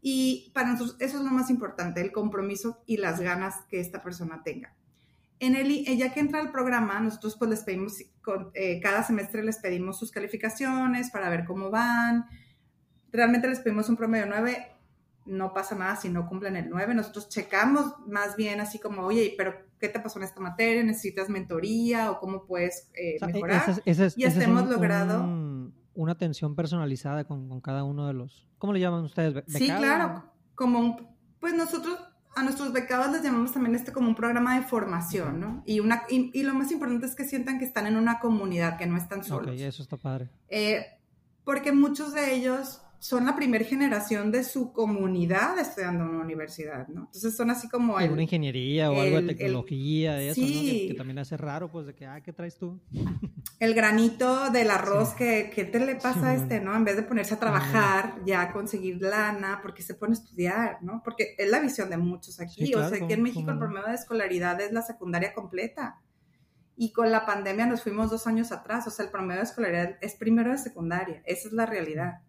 [0.00, 4.02] Y para nosotros eso es lo más importante, el compromiso y las ganas que esta
[4.02, 4.74] persona tenga.
[5.42, 7.94] En el, eh, ya que entra al programa, nosotros pues les pedimos,
[8.54, 12.26] eh, cada semestre les pedimos sus calificaciones para ver cómo van.
[13.10, 14.68] Realmente les pedimos un promedio 9,
[15.26, 16.94] no pasa nada si no cumplen el 9.
[16.94, 20.84] Nosotros checamos más bien así como, oye, pero ¿qué te pasó en esta materia?
[20.84, 23.82] ¿Necesitas mentoría o cómo puedes eh, mejorar?
[23.84, 25.24] y hasta hemos logrado...
[25.94, 28.48] una atención personalizada con, con, cada uno de los...
[28.58, 29.42] ¿Cómo le llaman ustedes?
[29.48, 30.22] Sí, claro.
[30.54, 31.08] Como un,
[31.40, 31.98] pues nosotros
[32.34, 35.62] a nuestros becados les llamamos también este como un programa de formación, ¿no?
[35.66, 38.86] Y, una, y, lo más importante es que sientan que están en una comunidad, que
[38.86, 39.54] no están solos.
[39.54, 40.28] Ok, eso está padre.
[40.48, 40.86] Eh,
[41.44, 46.86] porque muchos de ellos son la primera generación de su comunidad estudiando en una universidad,
[46.86, 47.06] ¿no?
[47.06, 47.98] Entonces son así como...
[47.98, 51.96] El, una ingeniería o algo de tecnología, eso, sí, que, también hace raro, pues, de
[51.96, 52.80] que, ah, ¿qué traes tú?
[53.58, 56.76] El granito del arroz, que, ¿qué te le pasa a este, no?
[56.76, 60.78] En vez de ponerse a trabajar, ya a conseguir lana, porque se pone a estudiar,
[60.82, 61.02] ¿no?
[61.04, 63.94] Porque es la visión de muchos aquí, o sea, aquí en México el promedio de
[63.94, 66.00] escolaridad es la secundaria completa.
[66.76, 69.98] Y con la pandemia nos fuimos dos años atrás, o sea, el promedio de escolaridad
[70.00, 72.20] es primero de secundaria, esa es la realidad.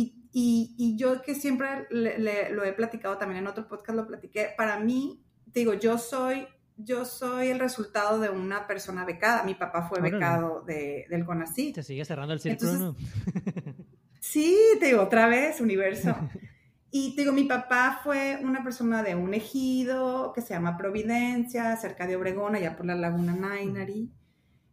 [0.00, 4.06] Y, y, y yo que siempre le, lo he platicado también en otro podcast, lo
[4.06, 9.42] platiqué, para mí, digo, yo soy, yo soy el resultado de una persona becada.
[9.42, 11.74] Mi papá fue becado de, del CONACYT.
[11.74, 12.96] Te sigue cerrando el círculo,
[14.20, 16.14] Sí, te digo, otra vez, universo.
[16.90, 21.76] Y te digo, mi papá fue una persona de un ejido que se llama Providencia,
[21.76, 24.10] cerca de Obregón, allá por la Laguna Nainari.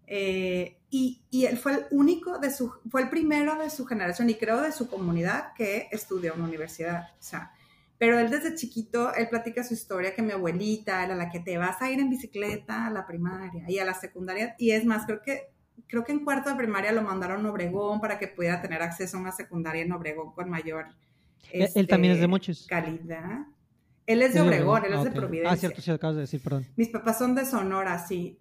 [0.05, 4.29] Eh, y, y, él fue el único de su, fue el primero de su generación
[4.29, 7.09] y creo de su comunidad que estudió en la universidad.
[7.19, 7.51] O sea,
[7.97, 11.57] pero él desde chiquito, él platica su historia que mi abuelita era la que te
[11.57, 14.55] vas a ir en bicicleta a la primaria y a la secundaria.
[14.57, 15.51] Y es más, creo que,
[15.87, 19.17] creo que en cuarto de primaria lo mandaron a Obregón para que pudiera tener acceso
[19.17, 20.85] a una secundaria en Obregón con mayor
[21.51, 22.65] él también es de este, Mochis.
[22.67, 23.45] Calidad.
[24.05, 25.51] Él es de Obregón, él es de Providencia.
[25.51, 26.65] Ah, cierto, sí, acabas de decir, perdón.
[26.75, 28.39] Mis papás son de Sonora, sí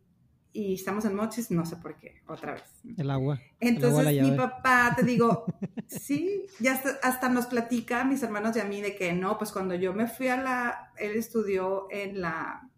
[0.56, 2.62] y estamos en Mochis, no sé por qué, otra vez.
[2.96, 3.38] El agua.
[3.60, 5.44] Entonces mi papá, te digo,
[5.86, 9.74] sí, ya hasta, nos platica mis hermanos y a mí de que no, pues cuando
[9.74, 12.70] yo me fui a la, él estudió en la,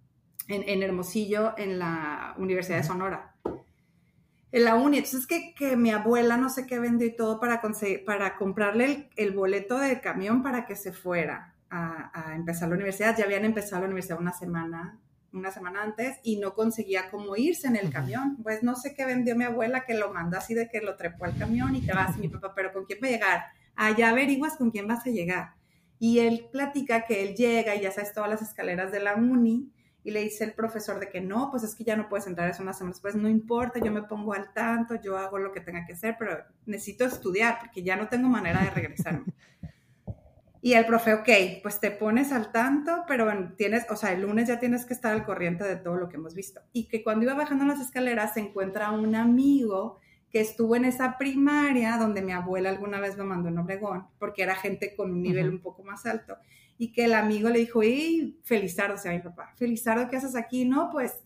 [0.49, 3.37] en, Hermosillo, en la Universidad de Sonora.
[4.51, 4.99] en la uni.
[4.99, 9.09] Entonces que, que mi abuela no sé qué vendió y todo para, conseguir, para comprarle
[9.15, 13.17] el, boleto del camión para que se fuera a, a, empezar la universidad.
[13.17, 14.99] Ya habían empezado la universidad una semana,
[15.33, 18.37] una semana antes y no conseguía cómo irse en el camión.
[18.43, 21.25] Pues no sé qué vendió mi abuela que lo mandó así de que lo trepó
[21.25, 23.45] al camión y te vas y mi papá, pero ¿con quién va a llegar?
[23.77, 25.55] Allá averiguas con quién vas a llegar.
[25.99, 29.73] Y él platica que él llega y ya sabes todas las escaleras de la uni
[30.05, 32.49] y le dice el profesor de que no, pues es que ya no puedes entrar,
[32.49, 35.61] es una semana después, no importa, yo me pongo al tanto, yo hago lo que
[35.61, 39.27] tenga que hacer, pero necesito estudiar porque ya no tengo manera de regresarme.
[40.61, 41.29] y el profe, ok,
[41.63, 45.13] pues te pones al tanto, pero tienes, o sea, el lunes ya tienes que estar
[45.13, 46.61] al corriente de todo lo que hemos visto.
[46.73, 49.99] Y que cuando iba bajando las escaleras se encuentra un amigo
[50.31, 54.43] que estuvo en esa primaria donde mi abuela alguna vez me mandó en Obregón, porque
[54.43, 56.37] era gente con un nivel un poco más alto
[56.79, 60.37] y que el amigo le dijo, hey, Felizardo, o sea, mi papá, Felizardo, ¿qué haces
[60.37, 60.65] aquí?
[60.65, 61.21] No, pues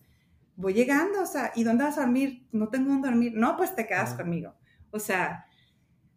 [0.55, 2.47] voy llegando, o sea, ¿y dónde vas a dormir?
[2.51, 3.33] No tengo dónde dormir.
[3.35, 4.55] No, pues te quedas conmigo.
[4.89, 5.45] O sea,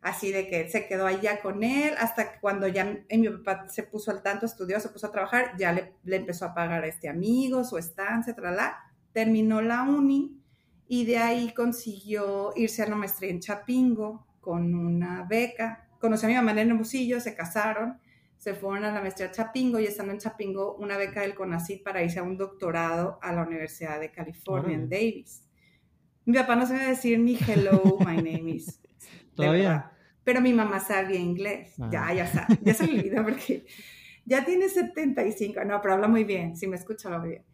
[0.07, 3.83] así de que se quedó allá con él, hasta que cuando ya mi papá se
[3.83, 6.87] puso al tanto, estudió, se puso a trabajar, ya le, le empezó a pagar a
[6.87, 8.79] este amigo, su estancia, tralá,
[9.13, 10.41] terminó la uni
[10.87, 15.89] y de ahí consiguió irse a la maestría en Chapingo con una beca.
[16.01, 17.99] Conoció a mi mamá en Hermosillo, se casaron
[18.39, 22.03] se fueron a la maestría Chapingo y estando en Chapingo una beca del CONACYT para
[22.03, 25.43] irse a un doctorado a la Universidad de California en Davis.
[26.25, 28.81] Mi papá no sabe decir ni hello, my name is.
[29.35, 29.96] Todavía.
[30.27, 31.75] Pero mi mamá sabía inglés.
[31.81, 31.89] Ah.
[31.93, 32.59] Ya, ya sabe.
[32.63, 33.65] Ya se le olvidó porque
[34.25, 35.65] ya tiene 75.
[35.65, 36.57] No, pero habla muy bien.
[36.57, 37.45] Si me escucha, muy bien.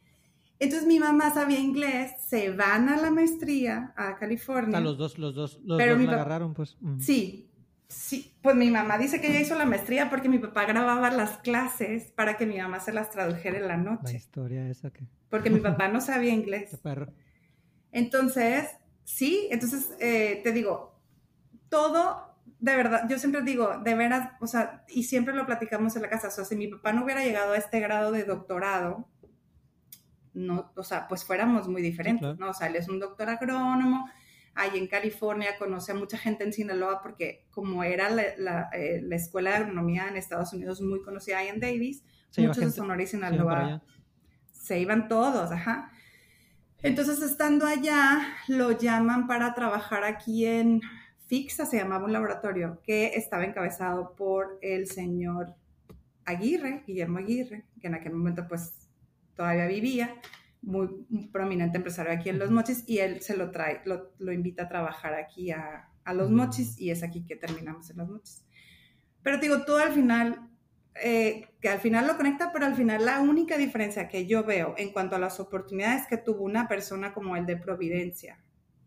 [0.58, 4.80] Entonces mi mamá sabía inglés, se van a la maestría a California.
[4.80, 6.78] los dos, los dos, los pero dos la agarraron, pues.
[6.98, 7.50] Sí,
[7.88, 11.36] Sí, pues mi mamá dice que ella hizo la maestría porque mi papá grababa las
[11.38, 14.04] clases para que mi mamá se las tradujera en la noche.
[14.04, 15.04] La historia esa que...
[15.28, 16.70] Porque mi papá no sabía inglés.
[16.70, 17.12] Qué perro.
[17.90, 18.66] Entonces,
[19.04, 20.98] sí, entonces eh, te digo,
[21.68, 22.31] todo,
[22.62, 26.08] de verdad, yo siempre digo, de veras, o sea, y siempre lo platicamos en la
[26.08, 29.08] casa, o sea, si mi papá no hubiera llegado a este grado de doctorado,
[30.32, 32.50] no, o sea, pues fuéramos muy diferentes, ¿no?
[32.50, 34.08] O sea, él es un doctor agrónomo,
[34.54, 39.50] ahí en California, conoce a mucha gente en Sinaloa porque como era la, eh, escuela
[39.50, 42.04] de agronomía en Estados Unidos muy conocida ahí en Davis,
[42.36, 43.82] muchos de Sonora y Sinaloa
[44.52, 45.90] se iban todos, ajá.
[46.78, 50.80] Entonces, estando allá, lo llaman para trabajar aquí en
[51.32, 55.54] FIXA, se llamaba un laboratorio, que estaba encabezado por el señor
[56.26, 58.74] Aguirre, Guillermo Aguirre, que en aquel momento pues
[59.34, 60.14] todavía vivía
[60.60, 60.90] muy
[61.32, 64.68] prominente empresario aquí en Los Mochis y él se lo trae, lo, lo invita a
[64.68, 68.44] trabajar aquí a, a, Los Mochis y es aquí que terminamos en Los Mochis.
[69.22, 70.50] Pero digo, todo al final,
[71.02, 74.74] eh, que al final lo conecta, pero al final la única diferencia que yo veo
[74.76, 78.38] en cuanto a las oportunidades que tuvo una persona como el de Providencia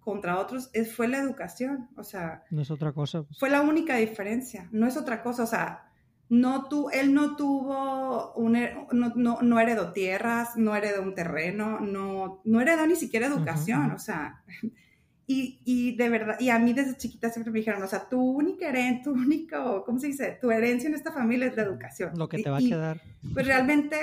[0.05, 2.43] contra otros es, fue la educación, o sea...
[2.51, 3.23] No es otra cosa.
[3.23, 3.39] Pues.
[3.39, 5.91] Fue la única diferencia, no es otra cosa, o sea,
[6.29, 8.53] no tu, él no tuvo, un,
[8.93, 13.91] no, no, no, heredó tierras, no heredó un terreno, no, no heredó ni siquiera educación,
[13.91, 14.43] o sea,
[15.27, 18.21] y, y, de verdad, y a mí desde chiquita siempre me dijeron, o sea, tu
[18.21, 20.37] única herencia, tu único, ¿cómo se dice?
[20.39, 22.11] Tu herencia en esta familia es la educación.
[22.15, 23.01] Lo que te va a quedar.
[23.33, 23.97] Pues realmente,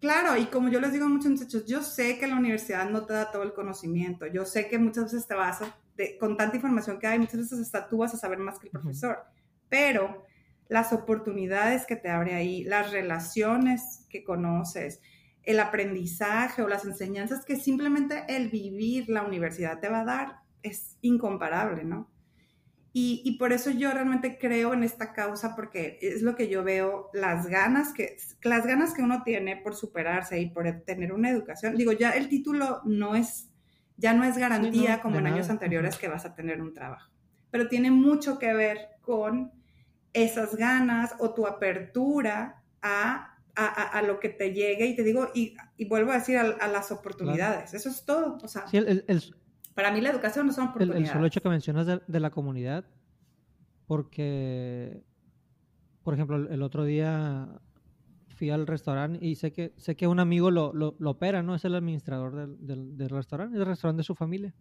[0.00, 3.04] claro, y como yo les digo a muchos muchachos, yo sé que la universidad no
[3.04, 5.76] te da todo el conocimiento, yo sé que muchas veces te vas a,
[6.18, 8.72] con tanta información que hay, muchas veces hasta tú vas a saber más que el
[8.72, 9.18] profesor,
[9.68, 10.26] pero
[10.68, 15.00] las oportunidades que te abre ahí, las relaciones que conoces,
[15.42, 20.36] el aprendizaje o las enseñanzas que simplemente el vivir la universidad te va a dar
[20.62, 22.08] es incomparable, ¿no?
[22.92, 27.08] Y, por eso yo realmente creo en esta causa porque es lo que yo veo,
[27.12, 31.76] las ganas que, las ganas que uno tiene por superarse y por tener una educación.
[31.76, 33.48] Digo, ya el título no es,
[33.96, 37.12] ya no es garantía como en años anteriores que vas a tener un trabajo,
[37.52, 39.52] pero tiene mucho que ver con
[40.12, 45.54] esas ganas o tu apertura a, a, lo que te llegue y te digo, y,
[45.76, 47.72] y vuelvo a decir, a, las oportunidades.
[47.72, 48.38] Eso es todo.
[48.42, 48.64] O sea,
[49.74, 51.08] para mí la educación no son oportunidades.
[51.08, 52.84] El, solo hecho que mencionas de, la comunidad,
[53.86, 55.02] porque,
[56.02, 57.48] por ejemplo, el otro día
[58.28, 61.54] fui al restaurante y sé que, sé que un amigo lo, lo, opera, ¿no?
[61.54, 64.54] Es el administrador del, del, del restaurante, es el restaurante de su familia.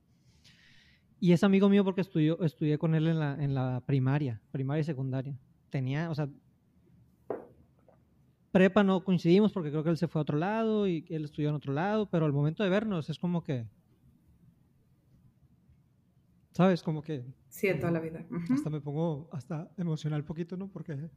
[1.19, 4.81] Y es amigo mío porque estudió, estudié con él en la, en la primaria, primaria
[4.81, 5.37] y secundaria.
[5.69, 6.29] Tenía, o sea,
[8.51, 11.49] prepa no coincidimos porque creo que él se fue a otro lado y él estudió
[11.49, 13.65] en otro lado, pero al momento de vernos es como que,
[16.59, 16.83] ¿sabes?
[16.83, 17.23] Como que...
[17.47, 18.25] Sí, en toda la vida.
[18.51, 20.67] Hasta me pongo hasta emocional poquito, ¿no?
[20.67, 21.09] Porque...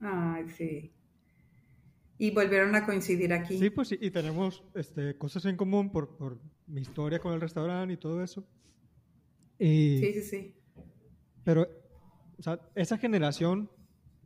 [0.00, 0.90] Ay, sí.
[2.16, 3.58] Y volvieron a coincidir aquí.
[3.58, 7.42] Sí, pues sí, y tenemos este, cosas en común por, por mi historia con el
[7.42, 8.48] restaurante y todo eso.
[9.58, 10.54] sí, sí, sí.
[11.44, 11.68] Pero,
[12.38, 13.70] o sea, esa generación,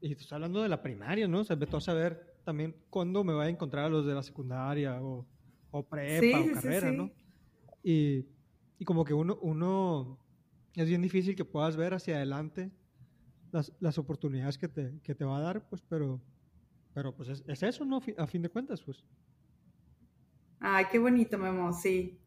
[0.00, 1.42] y estoy hablando de la primaria, ¿no?
[1.42, 5.02] Se empezó a saber también cuándo me voy a encontrar a los de la secundaria
[5.02, 5.26] o,
[5.72, 7.10] o prepa o carrera, ¿no?
[7.82, 8.24] Y,
[8.82, 10.18] y, como que uno, uno,
[10.74, 12.70] es bien difícil que puedas ver hacia adelante
[13.52, 16.20] las, las oportunidades que te, que te va a dar, pues, pero,
[16.92, 18.00] pero pues es, es eso, ¿no?
[18.18, 19.04] A fin de cuentas, pues.
[20.58, 22.18] Ay, qué bonito, Memo, sí.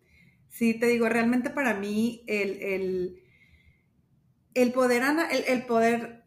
[0.47, 3.23] Sí, te digo, realmente para mí el, el,
[4.53, 6.23] el poder, el, el, poder,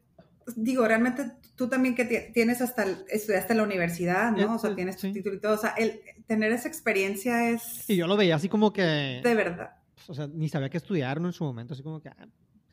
[0.57, 4.57] digo, realmente tú también que tienes hasta, estudiaste en la universidad, ¿no?
[4.57, 7.89] O sea, tienes tu título y todo, o sea, el tener esa experiencia es...
[7.89, 9.21] Y yo lo veía así como que...
[9.23, 9.78] De verdad.
[10.09, 11.29] O sea, ni sabía qué estudiar, ¿no?
[11.29, 12.09] En su momento, así como que...
[12.09, 12.29] Ah,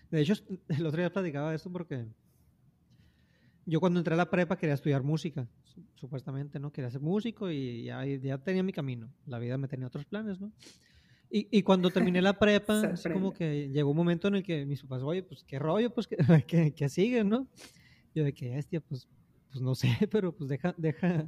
[0.10, 0.34] de hecho,
[0.70, 2.08] el otro día platicaba de esto porque
[3.66, 5.48] yo cuando entré a la prepa quería estudiar música,
[5.96, 6.72] supuestamente, ¿no?
[6.72, 9.12] Quería ser músico y ya, ya tenía mi camino.
[9.26, 10.52] La vida me tenía otros planes, ¿no?
[11.30, 14.66] Y, y cuando terminé la prepa, así como que llegó un momento en el que
[14.66, 16.18] mis papás, oye, pues qué rollo, pues que,
[16.48, 17.48] que, que sigue, ¿no?
[18.14, 19.10] Yo de que, bestia, pues,
[19.52, 21.26] pues no sé, pero pues deja, deja,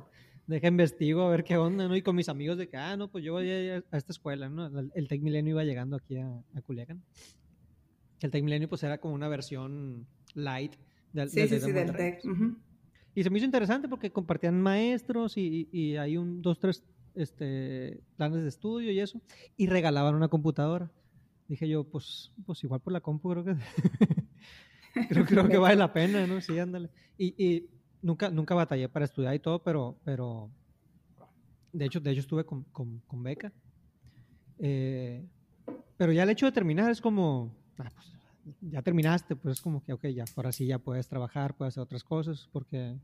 [0.48, 1.96] deja investigo a ver qué onda, ¿no?
[1.96, 4.50] Y con mis amigos de que, ah, no, pues yo voy a, a esta escuela,
[4.50, 4.68] ¿no?
[4.96, 7.04] El, Tec Milenio iba llegando aquí a, a Culiacán.
[8.22, 10.76] El Tec Milenio pues era como una versión light
[11.14, 12.26] del, sí, sí, sí, del Tec.
[12.26, 12.58] Uh -huh.
[13.14, 16.84] Y se me hizo interesante porque compartían maestros y, y, y hay un, dos, tres
[17.16, 19.22] este, planes de estudio y eso,
[19.58, 20.92] y regalaban una computadora.
[21.48, 23.56] Dije yo, pues, pues igual por la compu creo que
[25.10, 26.42] creo, creo que vale la pena, ¿no?
[26.42, 26.90] Sí, ándale.
[27.18, 27.70] Y, y,
[28.02, 30.50] nunca, nunca batallé para estudiar y todo, pero, pero
[31.74, 33.52] de hecho, de hecho estuve con, con, con beca.
[34.60, 35.26] Eh,
[35.98, 38.14] pero ya el hecho de terminar es como, ah, pues,
[38.62, 41.84] ya terminaste, pues es como que, ok, ya, ahora sí ya puedes trabajar, puedes hacer
[41.84, 42.96] otras cosas, porque,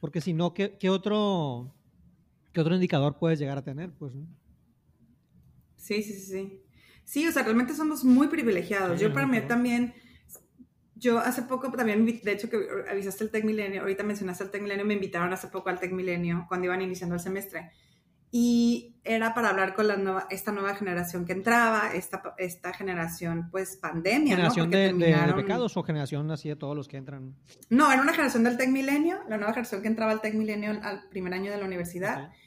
[0.00, 1.72] porque si no, ¿qué, qué otro
[2.56, 3.90] ¿qué otro indicador puedes llegar a tener?
[3.90, 4.26] Pues, ¿no?
[5.76, 6.62] Sí, sí, sí,
[7.04, 7.28] sí.
[7.28, 8.98] O sea, realmente somos muy privilegiados.
[8.98, 9.92] Sí, yo para mí también,
[10.96, 12.58] yo hace poco también, de hecho que
[12.90, 15.92] avisaste el Tec Milenio, ahorita mencionaste el Tec Milenio, me invitaron hace poco al Tec
[15.92, 17.70] Milenio cuando iban iniciando el semestre.
[18.32, 23.48] Y era para hablar con la nueva, esta nueva generación que entraba, esta, esta generación,
[23.50, 24.34] pues, pandemia.
[24.34, 24.76] ¿Generación ¿no?
[24.76, 25.36] de, terminaron...
[25.36, 27.36] de, pecados o generación así de todos los que entran?
[27.70, 30.72] No, era una generación del Tec Milenio, la nueva generación que entraba al Tec Milenio
[30.82, 32.26] al primer año de la universidad.
[32.26, 32.46] Okay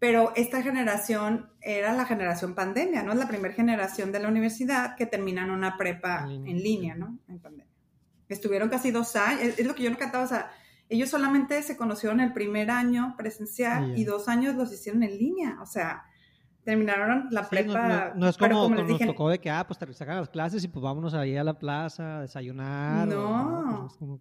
[0.00, 3.12] pero esta generación era la generación pandemia, ¿no?
[3.12, 6.94] Es la primera generación de la universidad que terminan una prepa en línea, en línea
[6.96, 7.18] ¿no?
[7.28, 7.69] En pandemia.
[8.34, 10.50] Estuvieron casi dos años, es, es, lo que yo no cantaba, o sea,
[10.88, 15.58] ellos solamente se conocieron el primer año presencial y dos años los hicieron en línea,
[15.60, 16.04] o sea,
[16.64, 17.88] terminaron la sí, prepa.
[17.88, 20.16] No, no, no es como, como nos dije, tocó de que, ah, pues te sacan
[20.16, 23.06] las clases y pues vámonos ahí a la plaza a desayunar.
[23.06, 24.20] No, o, pues como...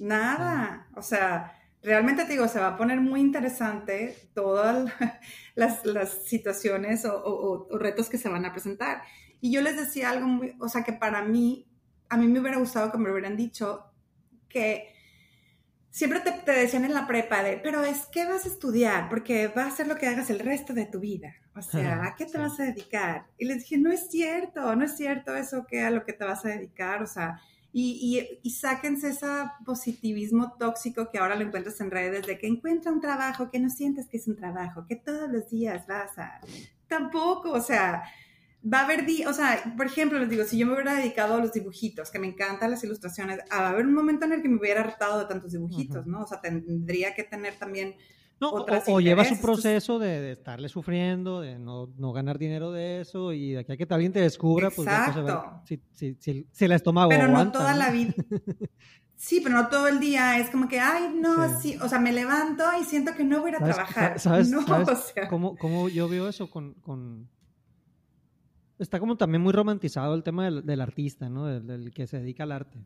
[0.00, 1.52] nada, o sea
[1.86, 4.90] realmente te digo, se va a poner muy interesante todas
[5.54, 9.02] las, las situaciones o, o, o, retos que se van a presentar.
[9.40, 11.66] Y yo les decía algo muy, o sea, que para mí,
[12.08, 13.84] a mí me hubiera gustado que me hubieran dicho
[14.48, 14.94] que
[15.90, 19.48] siempre te, te decían en la prepa de, pero es que vas a estudiar, porque
[19.48, 21.34] va a ser lo que hagas el resto de tu vida.
[21.54, 23.28] O sea, ¿a qué te vas a dedicar?
[23.38, 26.26] Y les dije, no es cierto, no es cierto eso que a lo que te
[26.26, 27.40] vas a dedicar, o sea,
[27.72, 29.26] y, y, y, sáquense ese
[29.64, 33.68] positivismo tóxico que ahora lo encuentras en redes de que encuentra un trabajo, que no
[33.70, 36.40] sientes que es un trabajo, que todos los días vas a...
[36.88, 38.02] Tampoco, o sea,
[38.72, 41.40] va a haber o sea, por ejemplo, les digo, si yo me hubiera dedicado a
[41.40, 44.48] los dibujitos, que me encantan las ilustraciones, va a haber un momento en el que
[44.48, 46.12] me hubiera hartado de tantos dibujitos, uh -huh.
[46.12, 46.22] ¿no?
[46.22, 47.94] O sea, tendría que tener también
[48.38, 52.70] no, o, o llevas un proceso de, de, estarle sufriendo, de no, no, ganar dinero
[52.70, 55.22] de eso y de aquí a que alguien te descubra, Exacto.
[55.22, 57.78] pues ya si, si, si, si, el estómago Pero aguanta, no toda ¿no?
[57.78, 58.14] la vida.
[59.18, 61.72] Sí, pero no todo el día es como que, ay, no, sí.
[61.72, 61.78] sí.
[61.80, 64.20] o sea, me levanto y siento que no voy a ir a ¿Sabes, trabajar.
[64.20, 65.28] ¿Sabes, no, ¿sabes o sea.
[65.28, 67.26] cómo, cómo, yo veo eso con, con,
[68.78, 71.46] Está como también muy romantizado el tema del, del artista, ¿no?
[71.46, 72.78] Del, del, que se dedica al arte.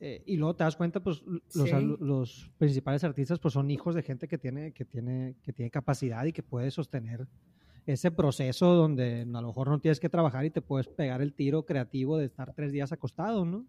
[0.00, 1.22] Eh, y luego te das cuenta, pues
[1.54, 1.96] los, sí.
[2.00, 6.24] los, principales artistas pues son hijos de gente que tiene, que, tiene, que tiene capacidad
[6.26, 7.26] y que puede sostener
[7.86, 11.32] ese proceso donde a lo mejor no tienes que trabajar y te puedes pegar el
[11.32, 13.64] tiro creativo de estar tres días acostado, ¿no?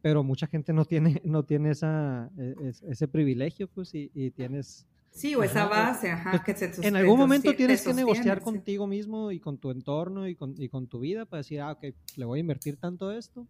[0.00, 2.54] Pero mucha gente no tiene, no tiene esa, e,
[2.88, 4.86] ese privilegio, pues, y, y tienes...
[5.12, 8.44] Sí, o esa base, ajá, pues, que se En algún momento tienes que negociar sí.
[8.44, 11.72] contigo mismo y con tu entorno y con, y con tu vida para decir, ah,
[11.72, 11.84] ok,
[12.16, 13.46] le voy a invertir tanto esto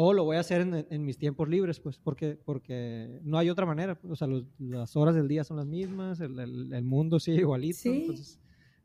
[0.00, 3.50] o lo voy a hacer en, en, mis tiempos libres, pues, porque, porque no hay
[3.50, 3.98] otra manera.
[4.08, 7.38] O sea, los, las horas del día son las mismas, el, el, el mundo sigue
[7.38, 7.78] igualito.
[7.78, 8.02] Sí.
[8.02, 8.40] Entonces,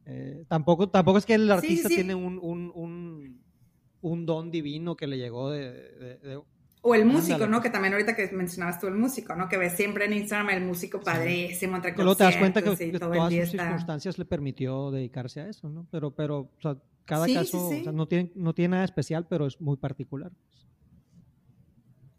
[0.08, 1.96] eh, tampoco, tampoco es que el artista sí.
[1.96, 3.44] tiene un, un, un,
[4.02, 5.72] un, don divino que le llegó de...
[5.72, 6.42] de, de
[6.86, 7.52] o el músico, Ándale.
[7.52, 7.62] ¿no?
[7.62, 9.48] Que también ahorita que mencionabas tú el músico, ¿no?
[9.48, 13.00] Que ves siempre en Instagram el músico padrísimo, entre Pero te das cuenta que, que
[13.00, 15.88] todas sus circunstancias le permitió dedicarse a eso, ¿no?
[15.90, 16.76] Pero, pero, o sea,
[17.06, 20.34] cada caso no, tiene, no tiene nada especial, pero es muy particular.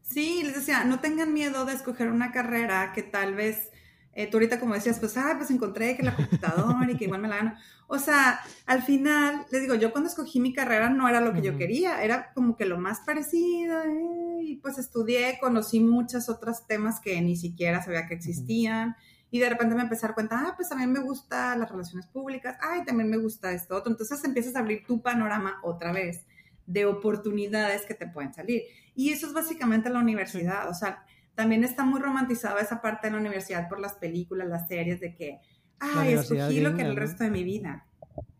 [0.00, 3.70] Sí, les decía, no tengan miedo de escoger una carrera que tal vez,
[4.14, 7.20] eh, tú ahorita como decías, pues, ah, pues encontré que la computadora y que igual
[7.20, 7.54] me la gano.
[7.86, 11.42] O sea, al final, les digo, yo cuando escogí mi carrera no era lo que
[11.42, 16.66] yo quería, era como que lo más parecido, eh, y pues estudié, conocí muchos otros
[16.66, 18.96] temas que ni siquiera sabía que existían.
[19.30, 22.06] Y de repente me empecé a dar cuenta, ah, pues también me gusta las relaciones
[22.06, 23.90] públicas, ay, también me gusta esto otro.
[23.90, 26.24] Entonces empiezas a abrir tu panorama otra vez
[26.66, 28.62] de oportunidades que te pueden salir.
[28.94, 30.68] Y eso es básicamente la universidad.
[30.70, 31.04] O sea,
[31.34, 35.14] también está muy romantizada esa parte de la universidad por las películas, las series de
[35.14, 35.40] que,
[35.78, 37.86] ay, escogí lo que el resto de mi vida.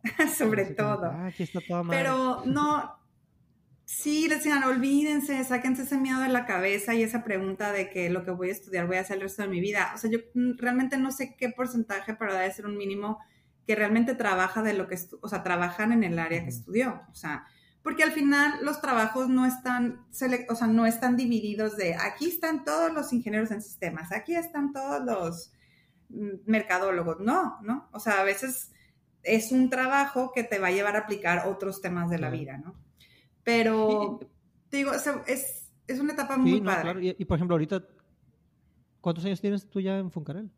[0.36, 1.06] Sobre todo.
[1.06, 3.04] Ah, aquí está Pero no,
[3.86, 8.24] Sí, decían, olvídense, sáquense ese miedo de la cabeza y esa pregunta de que lo
[8.24, 9.92] que voy a estudiar voy a hacer el resto de mi vida.
[9.94, 10.20] O sea, yo
[10.56, 13.18] realmente no sé qué porcentaje, pero debe ser un mínimo
[13.66, 17.02] que realmente trabaja de lo que, o sea, trabajan en el área que estudió.
[17.10, 17.46] O sea,
[17.84, 20.06] porque al final los trabajos no están,
[20.48, 24.72] o sea, no están divididos de aquí están todos los ingenieros en sistemas, aquí están
[24.72, 25.52] todos los
[26.08, 27.20] mm, mercadólogos.
[27.20, 27.90] No, ¿no?
[27.92, 28.72] O sea, a veces
[29.22, 32.56] es un trabajo que te va a llevar a aplicar otros temas de la vida,
[32.56, 32.74] ¿no?
[33.42, 34.18] Pero,
[34.70, 34.92] te digo,
[35.26, 36.82] es, es, una etapa muy padre.
[36.82, 37.00] Claro.
[37.02, 37.84] Y, por ejemplo, ahorita,
[39.02, 40.50] ¿cuántos años tienes tú ya en Funcarel?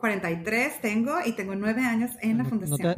[0.00, 2.96] 43 tengo y tengo nueve años en la fundación.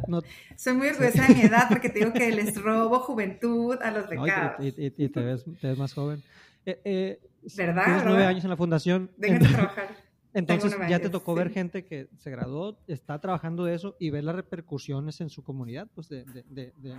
[0.55, 4.09] Soy muy orgullosa de mi edad porque te digo que les robo juventud a los
[4.09, 4.55] becados.
[4.59, 6.23] y, te, ves, te, ves, más joven.
[6.65, 7.19] Eh, eh,
[7.55, 7.83] ¿Verdad?
[7.85, 9.11] Tienes nueve años en la fundación.
[9.21, 10.03] A trabajar.
[10.33, 14.23] Entonces ya te tocó ver gente que se graduó, está trabajando de eso y ver
[14.23, 16.95] las repercusiones en su comunidad, pues de, de, de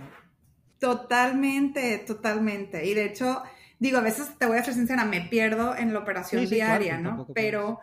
[0.79, 2.85] Totalmente, totalmente.
[2.85, 3.41] Y de hecho,
[3.79, 7.27] digo, a veces te voy a ser sincera, me pierdo en la operación diaria, ¿no?
[7.33, 7.79] Pero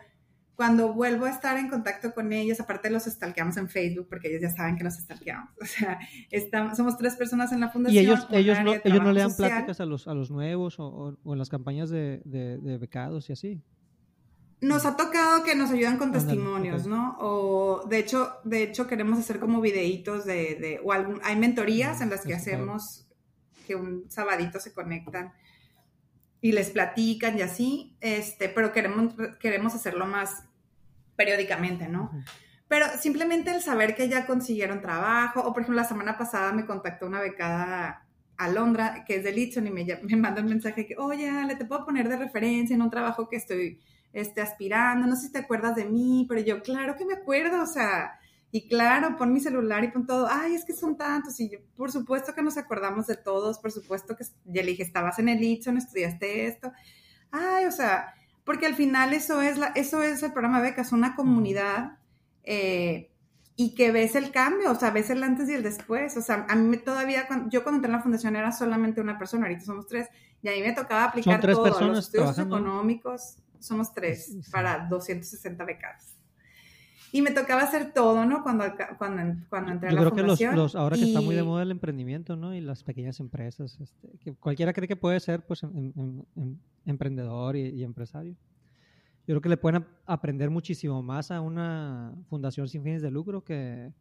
[0.55, 4.41] cuando vuelvo a estar en contacto con ellos, aparte los stalkeamos en Facebook, porque ellos
[4.41, 5.49] ya saben que nos stalkeamos.
[5.61, 5.99] O sea,
[6.29, 8.03] estamos, somos tres personas en la fundación.
[8.03, 11.17] ¿Y ellos, ellos, no, ellos no le dan pláticas a los, a los nuevos o,
[11.25, 13.61] en las campañas de, de becados y así?
[14.63, 17.17] Nos ha tocado que nos ayudan con testimonios, ¿no?
[17.19, 21.99] O de hecho, de hecho queremos hacer como videitos de, de o algún, hay mentorías
[21.99, 23.05] en las que hacemos
[23.67, 25.33] que un sabadito se conectan
[26.43, 30.43] y les platican y así, este, pero queremos, queremos hacerlo más
[31.15, 32.11] periódicamente, ¿no?
[32.67, 36.65] Pero simplemente el saber que ya consiguieron trabajo, o por ejemplo, la semana pasada me
[36.65, 40.85] contactó una becada a Londra, que es de Litson, y me, me manda un mensaje
[40.85, 43.79] que, oye, le te puedo poner de referencia en un trabajo que estoy
[44.11, 47.63] este, aspirando, no sé si te acuerdas de mí, pero yo, claro que me acuerdo,
[47.63, 48.19] o sea,
[48.55, 51.57] y claro, pon mi celular y pon todo, ay, es que son tantos, y yo,
[51.75, 55.27] por supuesto que nos acordamos de todos, por supuesto que, ya le dije, estabas en
[55.27, 56.71] el no estudiaste esto,
[57.31, 61.15] ay, o sea, porque al final eso es, la, eso es el programa Becas, una
[61.15, 61.97] comunidad,
[62.43, 63.09] eh,
[63.55, 66.15] y que ves el cambio, o sea, ves el antes y el después.
[66.17, 69.45] O sea, a mí todavía, yo cuando entré en la fundación era solamente una persona,
[69.45, 70.09] ahorita somos tres,
[70.43, 74.87] y a mí me tocaba aplicar tres todo, personas los estudios económicos, somos tres para
[74.87, 76.12] 260 becados.
[77.15, 78.41] Y me tocaba hacer todo, ¿no?
[78.41, 78.65] Cuando,
[78.97, 81.69] cuando, cuando entré a la creo que los, ahora que está muy de moda el
[81.69, 82.55] emprendimiento, ¿no?
[82.55, 85.61] Y las pequeñas empresas, este, que cualquiera cree que puede ser, pues,
[86.87, 88.33] emprendedor y, empresario.
[89.27, 93.43] Yo creo que le pueden aprender muchísimo más a una fundación sin fines de lucro
[93.43, 93.93] que,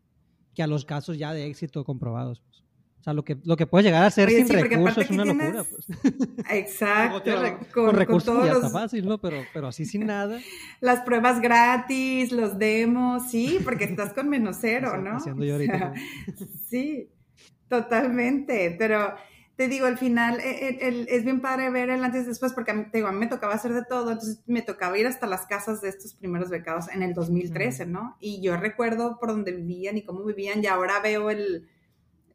[0.55, 2.41] que a los casos ya de éxito comprobados.
[2.41, 2.65] Pues.
[3.03, 5.65] O sea, lo que, lo que puede llegar a ser sin recursos es una locura.
[5.65, 5.89] Pues.
[6.51, 7.33] Exacto.
[7.75, 9.19] con, recursos ya está fácil, ¿no?
[9.19, 10.39] Pero, pero así sin nada.
[10.81, 15.17] Las pruebas gratis, los demos, sí, porque estás con menos cero, ¿no?
[15.17, 15.95] Haciendo yo ahorita.
[16.71, 17.11] sí,
[17.67, 18.77] totalmente.
[18.79, 19.15] Pero
[19.57, 22.71] te digo, al final e, e, es bien padre ver el antes y después, porque
[22.71, 25.09] a mí, te digo, a mí me tocaba hacer de todo, entonces me tocaba ir
[25.09, 28.17] hasta las casas de estos primeros becados en el 2013, ¿no?
[28.21, 31.69] Y yo recuerdo por dónde vivían y cómo vivían, y ahora veo el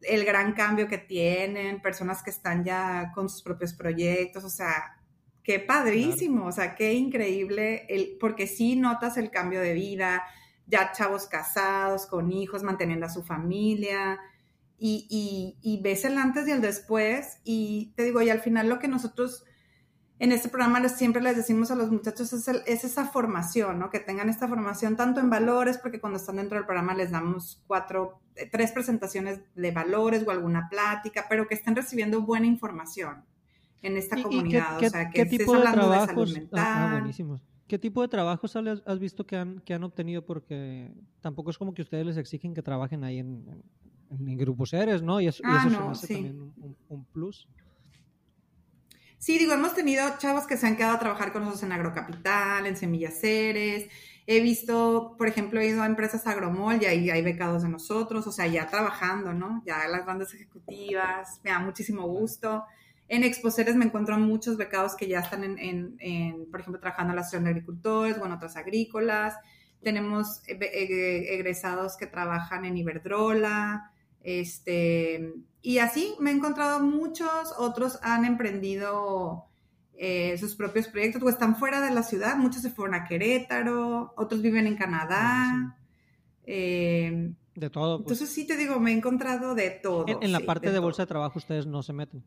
[0.08, 4.98] el gran cambio que tienen, personas que están ya con sus propios proyectos, o sea,
[5.44, 10.24] qué padrísimo, o sea, qué increíble, el, porque sí notas el cambio de vida,
[10.66, 14.20] ya chavos casados, con hijos, manteniendo a su familia,
[14.80, 18.78] y, y ves el antes y el después, y te digo, y al final lo
[18.78, 19.44] que nosotros
[20.20, 22.48] en este programa siempre les decimos a los muchachos es,
[22.84, 23.92] esa formación, ¿no?
[23.92, 27.62] Que tengan esta formación tanto en valores, porque cuando están dentro del programa les damos
[27.68, 33.24] cuatro, eh, tres presentaciones de valores o alguna plática, pero que estén recibiendo buena información
[33.84, 34.78] en esta comunidad.
[34.78, 36.36] o sea, que ¿qué tipo de trabajos?
[36.54, 37.44] ah, ah buenísimos.
[37.68, 40.26] ¿Qué tipo de trabajos has visto que han, que han obtenido?
[40.26, 40.90] Porque
[41.20, 43.46] tampoco es como que ustedes les exigen que trabajen ahí en,
[44.10, 45.20] en, grupos seres, ¿no?
[45.20, 47.48] Y eso, y ah, eso hace también un, un plus.
[49.18, 52.66] Sí, digo, hemos tenido chavos que se han quedado a trabajar con nosotros en Agrocapital,
[52.66, 53.90] en Semillaceres,
[54.30, 58.28] He visto, por ejemplo, he ido a empresas agromol y ahí hay becados de nosotros,
[58.28, 59.64] o sea, ya trabajando, ¿no?
[59.66, 62.66] Ya las bandas ejecutivas, me da muchísimo gusto.
[63.08, 67.16] En Exposeres me encuentro muchos becados que ya están en, en, por ejemplo, trabajando en
[67.16, 69.36] la asociación de agricultores o en otras agrícolas.
[69.82, 73.94] Tenemos eh, eh, egresados que trabajan en Iberdrola,
[74.28, 79.46] este, y así me he encontrado muchos, otros han emprendido
[79.94, 84.14] eh, sus propios proyectos o están fuera de la ciudad, muchos se fueron a Querétaro,
[84.18, 85.78] otros viven en Canadá.
[86.46, 88.04] de todo.
[88.04, 88.20] Pues.
[88.20, 90.06] Entonces sí te digo, me he encontrado de todo.
[90.08, 92.22] En, la parte de bolsa de trabajo ustedes no se meten.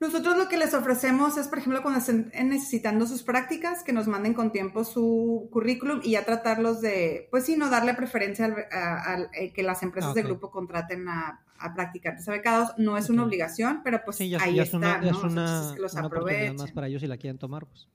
[0.00, 4.06] Nosotros lo que les ofrecemos es, por ejemplo, cuando estén necesitando sus prácticas, que nos
[4.06, 9.28] manden con tiempo su currículum y ya tratarlos de, pues sí, no darle preferencia al,
[9.34, 12.70] eh, que las empresas de grupo contraten a, a practicantes becados.
[12.78, 15.10] No es una obligación, pero pues ahí está, ¿no?
[15.10, 16.08] Es una, los una
[16.54, 17.86] más para ellos si la quieren tomar, pues.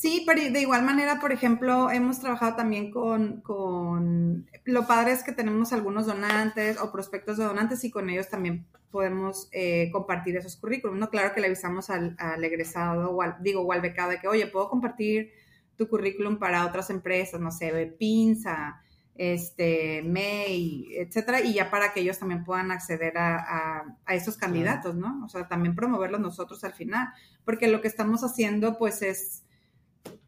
[0.00, 5.24] Sí, pero de igual manera, por ejemplo, hemos trabajado también con, con, lo padre es
[5.24, 10.36] que tenemos algunos donantes o prospectos de donantes y con ellos también podemos eh, compartir
[10.36, 11.10] esos currículums, ¿no?
[11.10, 14.46] Claro que le avisamos al, egresado o al, digo, o al becado de que, oye,
[14.46, 15.32] puedo compartir
[15.76, 18.80] tu currículum para otras empresas, no sé, Pinza,
[19.16, 24.94] este, May, etcétera, y ya para que ellos también puedan acceder a, a, esos candidatos,
[24.94, 25.24] ¿no?
[25.24, 27.08] O sea, también promoverlos nosotros al final,
[27.44, 29.42] porque lo que estamos haciendo, pues, es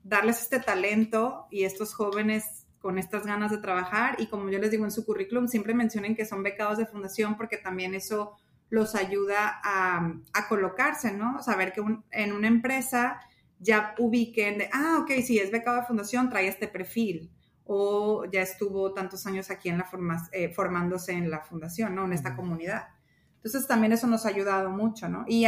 [0.03, 4.71] darles este talento y estos jóvenes con estas ganas de trabajar y como yo les
[4.71, 8.37] digo en su currículum, siempre mencionen que son becados de fundación porque también eso
[8.71, 11.43] los ayuda a, colocarse, ¿no?
[11.43, 11.83] Saber que
[12.13, 13.21] en una empresa
[13.59, 17.31] ya ubiquen de, ah, ok, si es becado de fundación, trae este perfil
[17.65, 22.05] o ya estuvo tantos años aquí en la forma, eh, formándose en la fundación, ¿no?
[22.07, 22.89] En esta comunidad.
[23.37, 25.25] Entonces también eso nos ha ayudado mucho, ¿no?
[25.27, 25.47] Y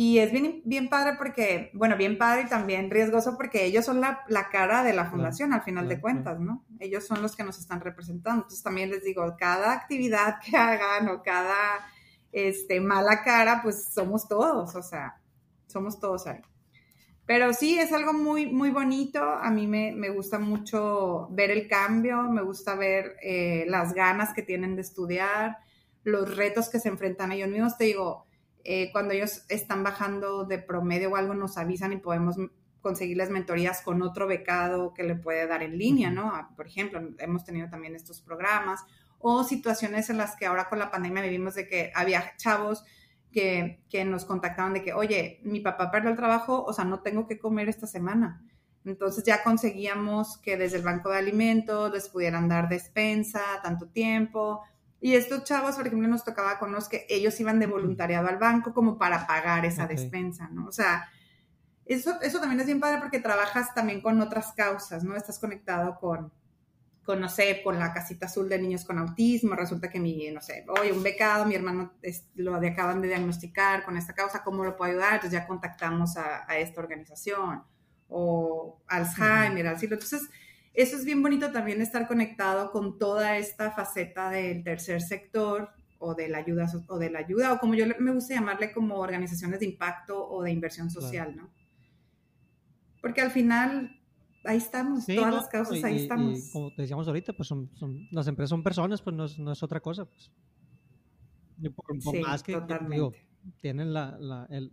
[0.00, 4.00] y es bien, bien padre porque, bueno, bien padre y también riesgoso porque ellos son
[4.00, 6.64] la, cara de la fundación al final de cuentas, ¿no?
[6.78, 8.42] Ellos son los que nos están representando.
[8.42, 11.56] Entonces también les digo, cada actividad que hagan o cada
[12.30, 15.20] este, mala cara, pues somos todos, o sea,
[15.66, 16.42] somos todos ahí.
[17.26, 19.20] Pero sí, es algo muy, muy bonito.
[19.20, 24.32] A mí me, me gusta mucho ver el cambio, me gusta ver eh, las ganas
[24.32, 25.58] que tienen de estudiar,
[26.04, 27.76] los retos que se enfrentan ellos mismos.
[27.76, 28.27] Te digo,
[28.70, 32.36] eh, cuando ellos están bajando de promedio o algo, nos avisan y podemos
[32.82, 36.30] conseguirles mentorías con otro becado que le puede dar en línea, ¿no?
[36.54, 38.84] Por ejemplo, hemos tenido también estos programas
[39.20, 42.84] o situaciones en las que ahora con la pandemia vivimos de que había chavos
[43.32, 47.00] que, que nos contactaban de que, oye, mi papá perdió el trabajo, o sea, no
[47.00, 48.44] tengo que comer esta semana.
[48.84, 54.62] Entonces ya conseguíamos que desde el banco de alimentos les pudieran dar despensa tanto tiempo,
[55.00, 58.38] y estos chavos, por ejemplo, nos tocaba con los que ellos iban de voluntariado al
[58.38, 60.66] banco como para pagar esa despensa, ¿no?
[60.66, 61.08] O sea,
[61.84, 65.14] eso, eso también es bien padre porque trabajas también con otras causas, ¿no?
[65.14, 66.32] Estás conectado con,
[67.04, 70.40] con, no sé, con la casita azul de niños con autismo, resulta que mi, no
[70.40, 71.94] sé, oye, un becado, mi hermano
[72.34, 75.14] lo acaban de diagnosticar con esta causa, ¿cómo lo puedo ayudar?
[75.14, 77.62] Entonces ya contactamos a, esta organización,
[78.08, 80.28] o Alzheimer, uh Entonces,
[80.78, 86.14] eso es bien bonito también estar conectado con toda esta faceta del tercer sector o
[86.14, 89.58] de la ayuda o de la ayuda o como yo me gusta llamarle como organizaciones
[89.58, 91.50] de impacto o de inversión social, ¿no?
[93.02, 94.00] Porque al final
[94.44, 96.38] ahí estamos, todas las causas ahí estamos.
[96.38, 97.68] Y como te decíamos ahorita, pues son,
[98.12, 100.30] las empresas son personas, pues no es, no es otra cosa, pues.
[101.74, 102.56] Por, más que,
[103.60, 104.70] tienen la, la, el,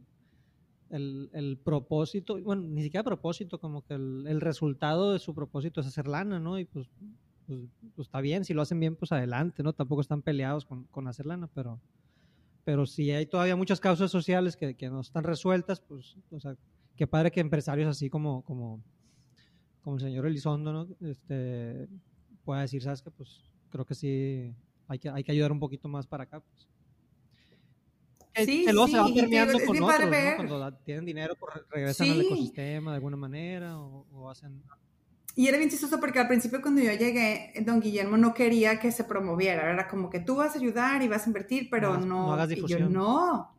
[0.96, 5.88] el, propósito, bueno, ni siquiera propósito, como que el, el, resultado de su propósito es
[5.88, 6.58] hacer lana, ¿no?
[6.58, 6.90] Y pues,
[7.48, 7.60] pues,
[7.96, 9.74] pues, está bien, si lo hacen bien, pues adelante, ¿no?
[9.74, 11.80] Tampoco están peleados con, con hacer lana, pero,
[12.64, 16.56] pero si hay todavía muchas causas sociales que, que, no están resueltas, pues, o sea,
[16.96, 18.82] qué padre que empresarios así como, como,
[19.82, 20.88] como el señor Elizondo, ¿no?
[21.02, 21.88] Este,
[22.44, 23.12] pueda decir, ¿sabes qué?
[23.12, 24.56] Pues creo que sí,
[24.88, 26.68] hay que, hay que ayudar un poquito más para acá, pues.
[28.44, 30.36] Sí, luego se va permeando con otros, ¿no?
[30.36, 34.62] Cuando tienen dinero, pues regresan al ecosistema de alguna manera o, hacen...
[35.38, 38.92] Y era bien chistoso porque al principio cuando yo llegué, don Guillermo no quería que
[38.92, 42.06] se promoviera, era como que tú vas a ayudar y vas a invertir, pero no...
[42.06, 42.80] no, hagas difusión.
[42.80, 43.56] Y yo, no.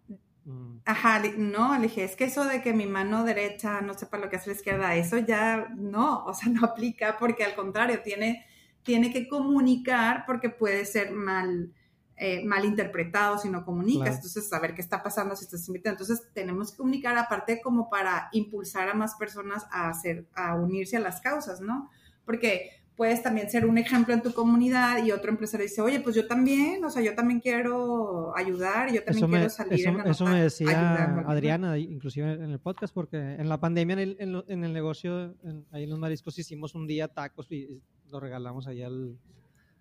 [0.46, 0.78] Mm.
[0.86, 4.30] Ajá, no, le dije, es que eso de que mi mano derecha no sepa lo
[4.30, 8.46] que hace la izquierda, eso ya no, o sea, no aplica porque al contrario, tiene,
[8.82, 11.72] tiene que comunicar porque puede ser mal
[12.18, 14.16] eh, mal interpretado si no comunicas.
[14.16, 16.02] Entonces, saber qué está pasando si estás invitando.
[16.02, 20.96] Entonces, tenemos que comunicar aparte como para impulsar a más personas a hacer, a unirse
[20.96, 21.90] a las causas, ¿no?
[22.24, 26.16] Porque puedes también ser un ejemplo en tu comunidad y otro empresario dice, oye, pues
[26.16, 30.04] yo también, o sea, yo también quiero ayudar, yo también quiero salir eso, en la
[30.04, 34.64] Eso me decía Adriana, inclusive en el podcast, porque en la pandemia en el, en,
[34.64, 35.34] el negocio,
[35.70, 39.18] ahí en los mariscos, hicimos un día tacos y lo regalamos ahí al,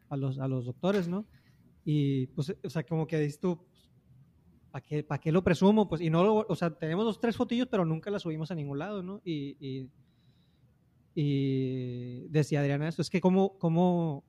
[0.09, 1.25] a, los, a los doctores, ¿no?
[1.85, 3.63] Y pues, o sea, como que dices tú,
[4.71, 5.87] ¿para qué, ¿para qué lo presumo?
[5.87, 8.55] Pues, y no lo, o sea, tenemos los tres fotillos, pero nunca las subimos a
[8.55, 9.21] ningún lado, ¿no?
[9.23, 9.89] Y, y
[11.15, 14.25] y decía Adriana eso, es que cómo, cómo,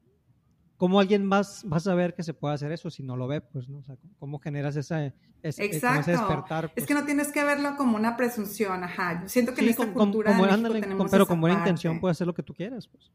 [0.77, 3.41] cómo alguien más va a saber que se puede hacer eso si no lo ve,
[3.41, 3.79] pues, ¿no?
[3.79, 6.13] O sea, cómo generas esa, ese, Exacto.
[6.13, 6.67] despertar.
[6.67, 6.87] Es pues?
[6.87, 9.21] que no tienes que verlo como una presunción, ajá.
[9.23, 12.35] Yo siento que en esta cultura como, tenemos Pero con buena intención puedes hacer lo
[12.35, 13.11] que tú quieras, pues.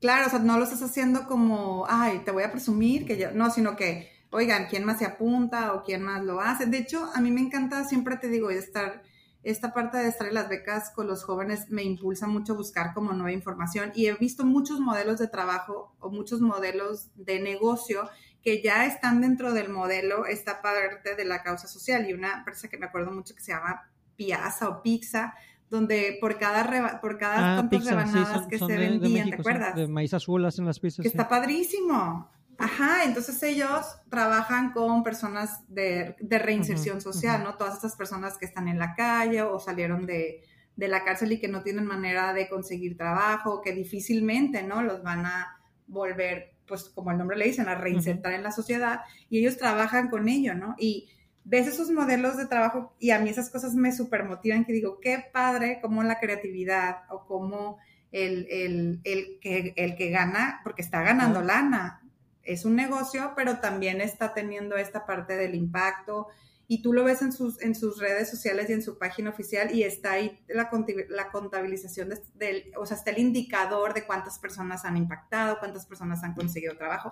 [0.00, 3.32] Claro, o sea, no lo estás haciendo como, ay, te voy a presumir que yo,
[3.32, 6.66] no, sino que, oigan, ¿quién más se apunta o quién más lo hace?
[6.66, 9.02] De hecho, a mí me encanta, siempre te digo, estar
[9.42, 12.92] esta parte de estar en las becas con los jóvenes me impulsa mucho a buscar
[12.92, 18.08] como nueva información y he visto muchos modelos de trabajo o muchos modelos de negocio
[18.42, 22.68] que ya están dentro del modelo esta parte de la causa social y una empresa
[22.68, 25.34] que me acuerdo mucho que se llama Piazza o Pizza
[25.70, 29.74] donde por cada por cada ah, rebanadas que se vendían, ¿te acuerdas?
[29.74, 31.02] De maíz azul hacen las pizzas.
[31.02, 32.30] Que está padrísimo.
[32.58, 37.54] Ajá, entonces ellos trabajan con personas de, reinserción social, ¿no?
[37.54, 40.42] Todas estas personas que están en la calle o salieron de,
[40.76, 44.82] la cárcel y que no tienen manera de conseguir trabajo, que difícilmente, ¿no?
[44.82, 49.02] Los van a volver, pues como el nombre le dicen, a reinsertar en la sociedad
[49.30, 50.74] y ellos trabajan con ello, ¿no?
[50.78, 51.08] Y
[51.48, 55.00] ves esos modelos de trabajo y a mí esas cosas me súper motivan que digo,
[55.00, 57.78] qué padre como la creatividad o como
[58.12, 59.00] el,
[59.40, 62.02] que, el que gana, porque está ganando lana,
[62.42, 66.28] es un negocio, pero también está teniendo esta parte del impacto.
[66.66, 69.74] Y tú lo ves en sus, en sus redes sociales y en su página oficial
[69.74, 70.70] y está ahí la,
[71.08, 76.22] la contabilización, del, o sea, está el indicador de cuántas personas han impactado, cuántas personas
[76.24, 77.10] han conseguido trabajo.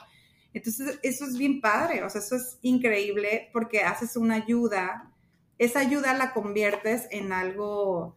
[0.57, 5.13] Entonces, eso es bien padre, o sea, eso es increíble porque haces una ayuda,
[5.59, 8.17] esa ayuda la conviertes en algo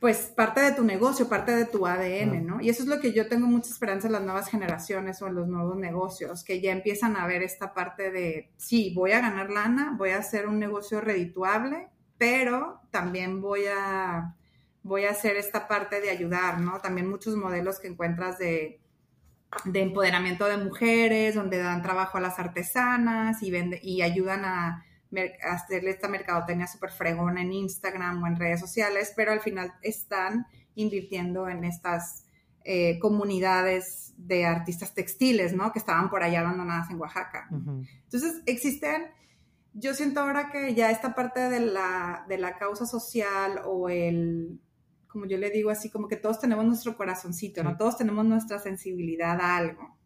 [0.00, 2.60] pues parte de tu negocio, parte de tu ADN, ¿no?
[2.60, 5.36] Y eso es lo que yo tengo mucha esperanza en las nuevas generaciones o en
[5.36, 9.50] los nuevos negocios, que ya empiezan a ver esta parte de, sí, voy a ganar
[9.50, 14.34] lana, voy a hacer un negocio redituable, pero también voy a,
[14.82, 16.80] voy a hacer esta parte de ayudar, ¿no?
[16.80, 18.81] También muchos modelos que encuentras de,
[19.64, 24.84] de empoderamiento de mujeres, donde dan trabajo a las artesanas y, vende, y ayudan a
[25.42, 30.46] hacerle esta mercadotecnia súper fregona en Instagram o en redes sociales, pero al final están
[30.74, 32.24] invirtiendo en estas
[32.64, 35.72] eh, comunidades de artistas textiles, ¿no?
[35.72, 37.48] Que estaban por allá abandonadas en Oaxaca.
[37.50, 39.06] Entonces, existen,
[39.74, 44.60] yo siento ahora que ya esta parte de la, de la causa social o el,
[45.12, 47.76] como yo le digo así, como que todos tenemos nuestro corazoncito, ¿no?
[47.76, 49.98] Todos tenemos nuestra sensibilidad a algo.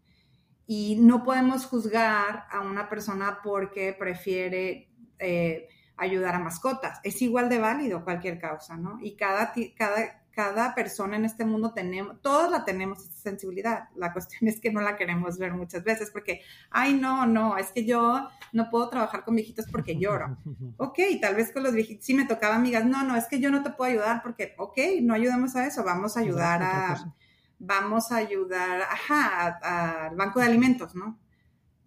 [0.67, 4.91] Y no podemos juzgar a una persona porque prefiere
[5.21, 6.99] eh, ayudar a mascotas.
[7.05, 8.99] Es igual de válido cualquier causa, ¿no?
[9.01, 13.89] Y cada, cada, cada persona en este mundo tenemos, todos la tenemos esta sensibilidad.
[13.97, 17.73] La cuestión es que no la queremos ver muchas veces porque, ay, no, no, es
[17.73, 20.37] que yo no puedo trabajar con viejitos porque lloro.
[20.79, 23.51] Ok, tal vez con los viejitos, sí me tocaba amigas, no, no, es que yo
[23.51, 27.15] no te puedo ayudar porque, ok, no ayudemos a eso, vamos a ayudar a,
[27.59, 31.19] vamos a ayudar, ajá, al banco de alimentos, ¿no?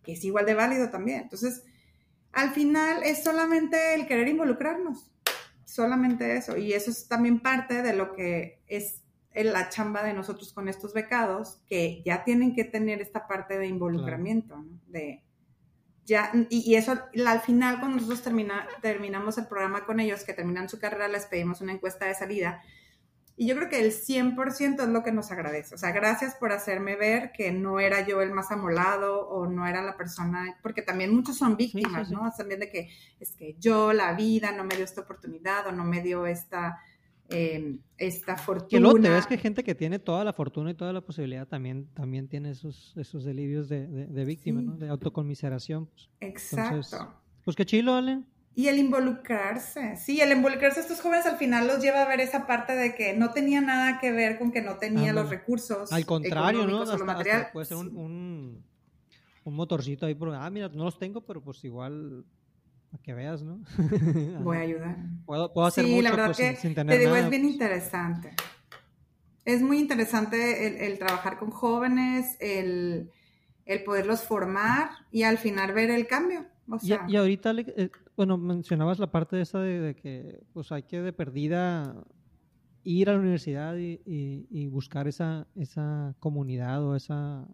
[0.02, 1.22] Que es igual de válido también.
[1.22, 1.64] Entonces,
[2.32, 5.12] al final es solamente el querer involucrarnos,
[5.70, 6.58] solamente eso.
[6.58, 9.02] Y eso es también parte de lo que es
[9.34, 13.68] la chamba de nosotros con estos becados, que ya tienen que tener esta parte de
[13.68, 14.80] involucramiento, ¿no?
[14.88, 15.24] De,
[16.06, 16.94] ya, y, eso
[17.26, 18.24] al final cuando nosotros
[18.82, 22.64] terminamos el programa con ellos, que terminan su carrera, les pedimos una encuesta de salida
[23.40, 25.74] y yo creo que el 100% es lo que nos agradece.
[25.74, 29.66] O sea, gracias por hacerme ver que no era yo el más amolado o no
[29.66, 32.30] era la persona, porque también muchos son víctimas, ¿no?
[32.38, 35.86] También de que es que yo, la vida, no me dio esta oportunidad o no
[35.86, 36.80] me dio esta,
[37.30, 38.68] em, esta fortuna.
[38.68, 41.48] Que luego te ves que gente que tiene toda la fortuna y toda la posibilidad
[41.48, 44.76] también, también tiene esos, esos delirios de, de, víctima, ¿no?
[44.76, 45.86] De autoconmiseración.
[45.86, 46.10] Pues.
[46.20, 47.16] Exacto.
[47.46, 48.22] pues qué chilo, Ale.
[48.56, 52.20] Y el involucrarse, sí, el involucrarse a estos jóvenes al final los lleva a ver
[52.20, 55.92] esa parte de que no tenía nada que ver con que no tenía los recursos.
[55.92, 56.84] Al contrario, ¿no?
[57.54, 58.64] puede ser un,
[59.44, 62.26] un, motorcito ahí, por, ah, mira, no los tengo, pero pues igual,
[62.92, 63.62] para que veas, ¿no?
[64.44, 64.98] Voy a ayudar.
[65.26, 68.34] Puedo, puedo hacer sí, la verdad pues, que te digo, es bien interesante.
[69.46, 73.10] Es muy interesante el, trabajar con jóvenes, el,
[73.66, 76.46] el poderlos formar y al final ver el cambio
[77.08, 77.90] y, ahorita, eh,
[78.20, 82.06] bueno, mencionabas la parte de esa de, que pues hay que de perdida
[82.84, 87.48] ir a la universidad y, buscar esa, esa comunidad o esa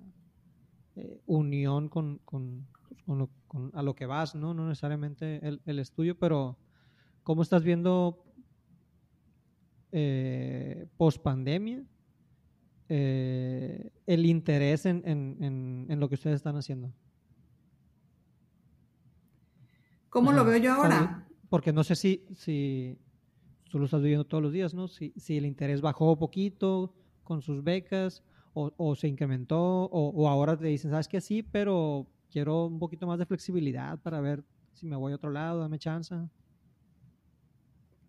[0.95, 2.65] eh, unión con, con,
[3.05, 3.29] pues,
[3.75, 4.55] a lo que vas, ¿no?
[4.55, 6.57] No necesariamente el, el estudio, pero
[7.21, 8.25] ¿cómo estás viendo
[9.91, 11.83] eh, post pandemia
[12.89, 16.91] eh, el interés en, en, en, lo que ustedes están haciendo?
[20.15, 21.27] ¿Cómo lo veo yo ahora?
[21.49, 22.97] Porque no sé si, si
[23.69, 24.87] tú lo estás viviendo todos los días, ¿no?
[24.87, 26.95] Si, si el interés bajó poquito
[27.25, 31.43] con sus becas o, o se incrementó o, o, ahora te dicen, sabes que sí,
[31.43, 35.59] pero quiero un poquito más de flexibilidad para ver si me voy a otro lado,
[35.59, 36.15] dame chance.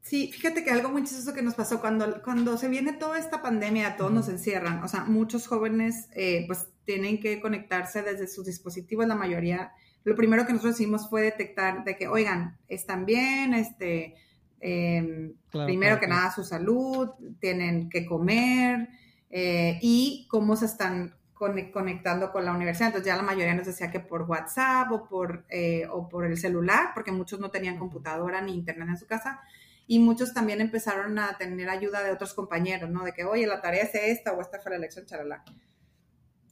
[0.00, 3.42] Sí, fíjate que algo muy chistoso que nos pasó cuando, cuando se viene toda esta
[3.42, 8.46] pandemia, todos nos encierran, o sea, muchos jóvenes eh, pues tienen que conectarse desde sus
[8.46, 9.72] dispositivos, la mayoría,
[10.06, 14.14] lo primero que nosotros hicimos fue detectar de que, oigan, están bien, este,
[14.60, 18.88] em, primero que nada su salud, tienen que comer
[19.30, 22.90] eh, y cómo se están conectando con la universidad.
[22.90, 26.38] Entonces ya la mayoría nos decía que por WhatsApp o por, eh, o por el
[26.38, 29.40] celular, porque muchos no tenían computadora ni internet en su casa
[29.88, 33.04] y muchos también empezaron a tener ayuda de otros compañeros, ¿no?
[33.04, 35.42] De que, oye, la tarea es esta o esta fue la lección, charalá.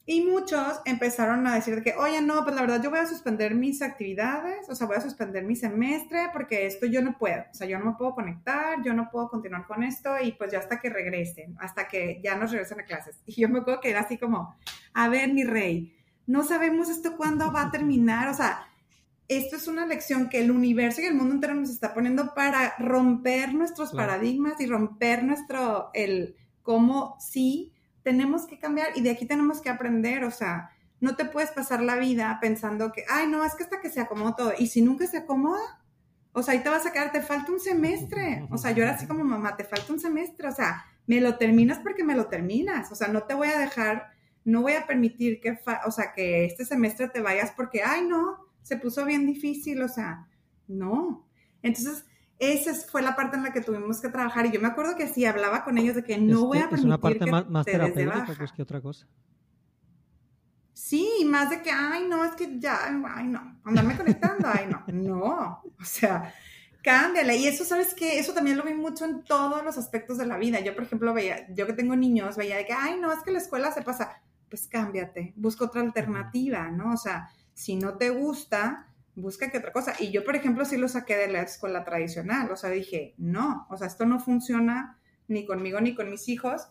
[0.07, 3.55] Y muchos empezaron a decir que, oye, no, pues la verdad yo voy a suspender
[3.55, 7.55] mis actividades, o sea, voy a suspender mi semestre porque esto yo no puedo, o
[7.55, 10.59] sea, yo no me puedo conectar, yo no puedo continuar con esto y pues ya
[10.59, 13.17] hasta que regresen, hasta que ya nos regresen a clases.
[13.27, 14.55] Y yo me acuerdo que era así como,
[14.93, 15.97] a ver, mi rey,
[16.27, 18.69] no sabemos esto cuándo va a terminar, o sea,
[19.27, 22.75] esto es una lección que el universo y el mundo entero nos está poniendo para
[22.79, 27.74] romper nuestros paradigmas y romper nuestro, el cómo sí
[28.05, 31.83] tenemos que cambiar y de aquí tenemos que aprender, o sea, no te puedes pasar
[31.83, 34.53] la vida pensando que, ay, no, es que hasta que se acomode todo.
[34.57, 35.81] Y si nunca se acomoda,
[36.33, 38.47] o sea, ahí te vas a quedar, te falta un semestre.
[38.51, 41.37] O sea, yo era así como mamá, te falta un semestre, o sea, me lo
[41.37, 44.13] terminas porque me lo terminas, o sea, no te voy a dejar,
[44.45, 48.39] no voy a permitir que, o sea, que este semestre te vayas porque, ay, no,
[48.63, 50.27] se puso bien difícil, o sea,
[50.69, 51.27] no.
[51.63, 52.05] Entonces,
[52.39, 55.09] esa fue la parte en la que tuvimos que trabajar y yo me acuerdo que
[55.09, 57.49] sí, hablaba con ellos de que no voy a permitir Es una parte que más,
[57.49, 59.07] más terapéutica pues, que otra cosa.
[60.73, 64.85] Sí, más de que, ay, no, es que ya, ay, no, andarme conectando, ay, no,
[64.93, 66.35] no, o sea,
[66.83, 67.37] cámbiale.
[67.37, 68.19] Y eso, ¿sabes qué?
[68.19, 70.61] Eso también lo vi mucho en todos los aspectos de la vida.
[70.61, 73.31] Yo, por ejemplo, veía, yo que tengo niños, veía de que, ay, no, es que
[73.31, 74.21] la escuela se pasa,
[74.51, 76.93] pues cámbiate, busca otra alternativa, ¿no?
[76.93, 79.95] O sea, si no te gusta, busca que otra cosa.
[79.99, 82.51] Y yo, por ejemplo, sí lo saqué de la escuela tradicional.
[82.51, 84.99] O sea, dije, no, o sea, esto no funciona
[85.29, 86.69] ni conmigo ni con mis hijos.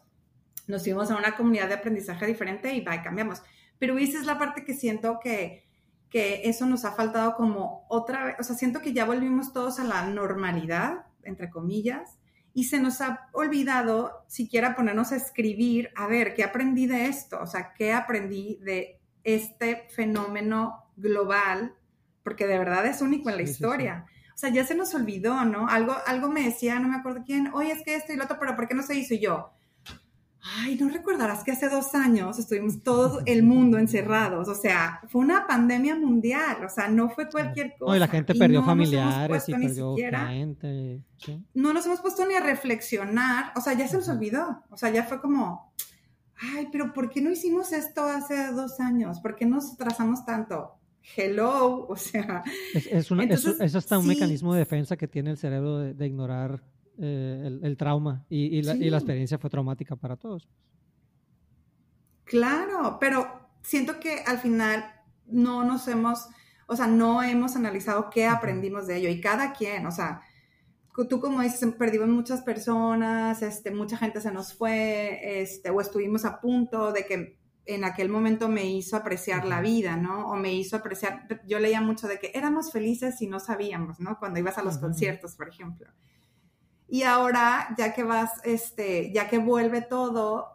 [0.68, 3.42] Nos fuimos a una comunidad de aprendizaje diferente y va, cambiamos.
[3.80, 5.66] Pero esa es la parte que siento que,
[6.10, 8.36] que eso nos ha faltado como otra vez.
[8.40, 12.18] O sea, siento que ya volvimos todos a la normalidad, entre comillas,
[12.54, 17.40] y se nos ha olvidado siquiera ponernos a escribir, a ver, ¿qué aprendí de esto?
[17.42, 21.76] O sea, ¿qué aprendí de este fenómeno global,
[22.24, 24.06] porque de verdad es único en la historia.
[24.34, 25.68] O sea, ya se nos olvidó, ¿no?
[25.68, 28.38] Algo, algo me decía, no me acuerdo quién, oye, es que esto y lo otro,
[28.40, 29.14] pero ¿por qué no se hizo?
[29.14, 29.52] Y yo,
[30.44, 35.22] ay, no recordarás que hace dos años estuvimos todo el mundo encerrados, o sea, fue
[35.22, 37.92] una pandemia mundial, o sea, no fue cualquier cosa.
[37.92, 41.02] No, y la gente perdió familiares y perdió gente.
[41.54, 44.90] No nos hemos puesto ni a reflexionar, o sea, ya se nos olvidó, o sea,
[44.90, 45.74] ya fue como,
[46.36, 49.20] ay, pero ¿por qué no hicimos esto hace dos años?
[49.22, 50.80] ¿Por qué nos trazamos tanto?
[51.16, 52.44] Hello, o sea.
[52.74, 56.64] Es, una, es, hasta un mecanismo de defensa que tiene el cerebro de, ignorar
[56.98, 60.48] eh, el, trauma y, la, y, la, experiencia fue traumática para todos.
[62.24, 63.28] Claro, pero
[63.62, 64.86] siento que al final
[65.28, 66.28] no nos hemos,
[66.68, 70.22] o sea, no hemos analizado qué aprendimos de ello y cada quien, o sea,
[71.10, 76.24] tú como dices, perdimos muchas personas, este, mucha gente se nos fue, este, o estuvimos
[76.26, 80.28] a punto de que en aquel momento me hizo apreciar la vida, ¿no?
[80.28, 84.20] O me hizo apreciar, yo leía mucho de que éramos felices y no sabíamos, ¿no?
[84.20, 85.88] Cuando ibas a los conciertos, por ejemplo.
[86.88, 90.48] Y ahora, ya que vas, este, ya que vuelve todo,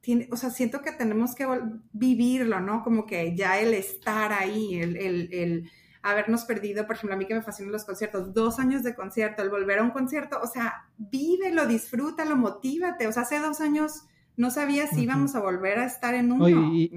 [0.00, 1.46] tiene, o sea, siento que tenemos que
[1.92, 2.84] vivirlo, ¿no?
[2.84, 5.70] Como que ya el estar ahí, el, el, el
[6.02, 9.42] habernos perdido, por ejemplo, a mí que me fascinan los conciertos, dos años de concierto,
[9.42, 14.04] el volver a un concierto, o sea, vívelo, disfrútalo, motívate, o sea, hace dos años
[14.36, 16.48] no sabía si íbamos a volver a estar en uno.
[16.48, 16.90] y,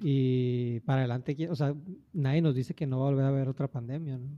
[0.00, 1.74] y, para adelante, o sea,
[2.12, 4.28] nadie nos dice que no va a volver a haber otra pandemia, ¿no?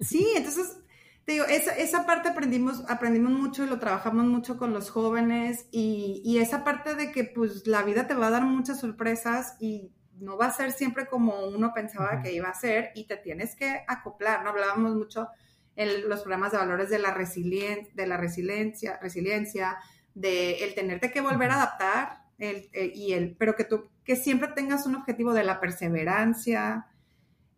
[0.00, 0.78] Sí, entonces,
[1.24, 5.66] te digo, esa, esa parte aprendimos, aprendimos mucho y lo trabajamos mucho con los jóvenes
[5.70, 9.56] y, y esa parte de que pues la vida te va a dar muchas sorpresas
[9.60, 13.16] y no va a ser siempre como uno pensaba que iba a ser y te
[13.16, 14.50] tienes que acoplar, ¿no?
[14.50, 15.28] Hablábamos mucho
[15.76, 19.78] los programas de valores de la, de la resiliencia, resiliencia,
[20.14, 24.16] de el tenerte que volver a adaptar, el, eh, y el, pero que tú que
[24.16, 26.86] siempre tengas un objetivo de la perseverancia.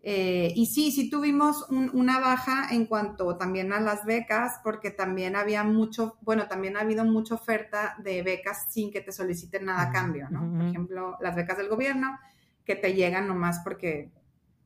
[0.06, 5.34] Eh, y sí, sí tuvimos una baja en cuanto también a las becas, porque también
[5.34, 9.84] había mucho, bueno, también ha habido mucha oferta de becas sin que te soliciten nada
[9.84, 10.58] a cambio, ¿no?
[10.58, 12.18] Por ejemplo, las becas del gobierno
[12.66, 14.10] que te llegan nomás porque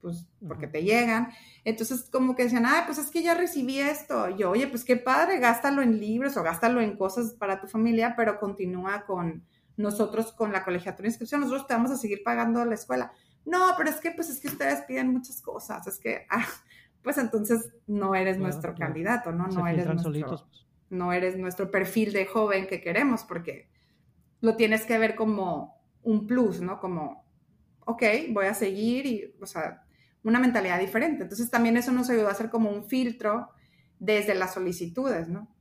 [0.01, 1.29] pues porque te llegan.
[1.65, 4.31] Entonces, como que decían, ah, pues es que ya recibí esto.
[4.31, 8.15] yo, oye, pues qué padre, gástalo en libros o gástalo en cosas para tu familia,
[8.17, 9.45] pero continúa con
[9.77, 13.13] nosotros, con la colegiatura de inscripción, nosotros te vamos a seguir pagando la escuela.
[13.47, 16.47] No, pero es que, pues es que ustedes piden muchas cosas, es que, ah,
[17.03, 19.47] pues entonces no eres nuestro candidato, ¿no?
[19.47, 20.67] No eres nuestro, pues.
[20.91, 23.69] no eres nuestro perfil de joven que queremos, porque
[24.41, 26.81] lo tienes que ver como un plus, ¿no?
[26.81, 27.25] Como,
[27.87, 29.85] ok, voy a seguir y, o sea,
[30.23, 31.23] una mentalidad diferente.
[31.23, 33.51] Entonces también eso nos ayudó a hacer como un filtro
[33.99, 35.55] desde las solicitudes, ¿no?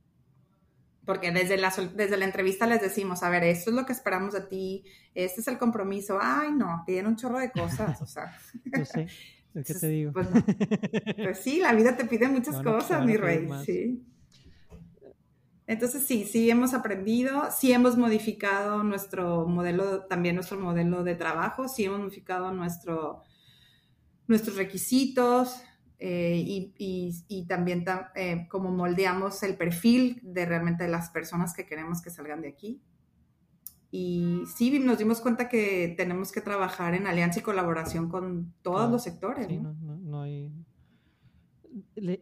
[1.04, 4.34] Porque desde la, desde la entrevista les decimos, a ver, esto es lo que esperamos
[4.34, 4.84] de ti,
[5.14, 6.18] este es el compromiso.
[6.20, 8.36] Ay, no, piden un chorro de cosas, o sea.
[8.70, 9.06] Pues sí,
[9.64, 10.12] ¿qué te digo?
[10.12, 10.28] Pues,
[11.16, 14.04] pues, sí, la vida te pide muchas cosas, mi rey, sí.
[15.68, 21.68] Entonces sí, sí hemos aprendido, sí hemos modificado nuestro modelo, también nuestro modelo de trabajo,
[21.68, 23.22] sí hemos modificado nuestro,
[24.28, 25.62] nuestros requisitos
[25.98, 26.44] eh,
[26.78, 32.10] y, también eh, como moldeamos el perfil de realmente de las personas que queremos que
[32.10, 32.80] salgan de aquí.
[33.90, 38.90] Y sí, nos dimos cuenta que tenemos que trabajar en alianza y colaboración con todos
[38.90, 39.46] los sectores.
[39.48, 40.22] Sí, ¿no?
[40.22, 40.52] hay...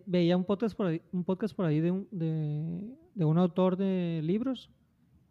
[0.06, 4.20] veía un podcast por ahí, un podcast por ahí de, un, de un autor de
[4.22, 4.70] libros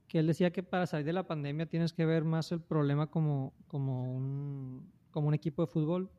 [0.08, 3.08] que él decía que para salir de la pandemia tienes que ver más el problema
[3.08, 6.12] como, como, un, como un equipo de fútbol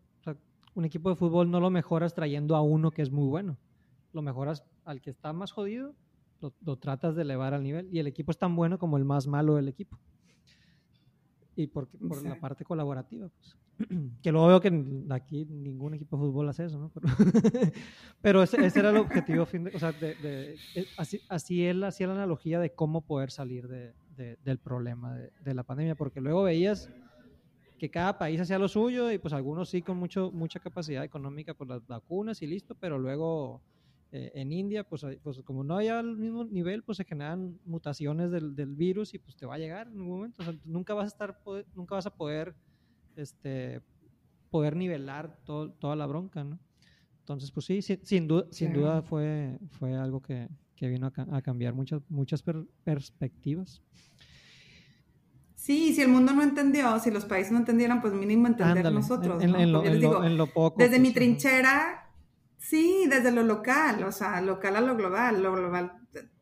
[0.76, 3.56] un equipo de fútbol no lo mejoras trayendo a uno que es muy bueno.
[4.12, 5.94] Lo mejoras al que está más jodido,
[6.40, 7.88] lo, tratas de elevar al nivel.
[7.90, 9.98] Y el equipo es tan bueno como el más malo del equipo.
[11.56, 13.56] Y por, por la parte colaborativa, pues.
[14.22, 16.92] que luego veo que aquí ningún equipo de fútbol hace eso, ¿no?
[18.20, 22.60] Pero, ese, era el objetivo, o sea, de, eh, así, así él hacía la analogía
[22.60, 26.90] de cómo poder salir del problema de, la pandemia, porque luego veías
[27.78, 31.54] que cada país hacía lo suyo y pues algunos sí con mucho, mucha capacidad económica
[31.54, 33.60] por las vacunas y listo, pero luego
[34.12, 38.30] eh, en India pues, pues como no hay al mismo nivel pues se generan mutaciones
[38.30, 40.94] del, del, virus y pues te va a llegar en algún momento, o sea, nunca
[40.94, 41.40] vas a estar,
[41.74, 42.54] nunca vas a poder
[43.16, 43.82] este,
[44.50, 46.58] poder nivelar todo, toda la bronca, ¿no?
[47.20, 51.42] Entonces pues sí, sin, duda, sin duda fue, fue algo que, que vino a, a,
[51.42, 52.44] cambiar muchas, muchas
[52.84, 53.82] perspectivas.
[55.66, 59.42] Sí, si el mundo no entendió, si los países no entendieran, pues mínimo entender nosotros.
[59.42, 60.28] En, ¿no?
[60.28, 60.78] lo, poco.
[60.78, 62.08] Desde mi pues, trinchera,
[62.56, 65.42] sí, desde lo local, o sea, local a lo global.
[65.42, 65.90] Lo global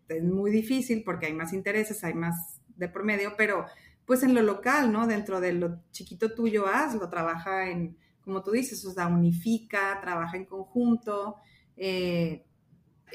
[0.09, 3.64] es muy difícil porque hay más intereses, hay más de promedio, pero
[4.05, 5.07] pues en lo local, ¿no?
[5.07, 10.37] Dentro de lo chiquito tuyo hazlo, trabaja en, como tú dices, o sea, unifica, trabaja
[10.37, 11.37] en conjunto,
[11.79, 12.45] eh,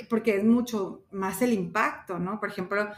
[0.09, 2.39] porque es mucho más el impacto, ¿no?
[2.39, 2.89] Por ejemplo,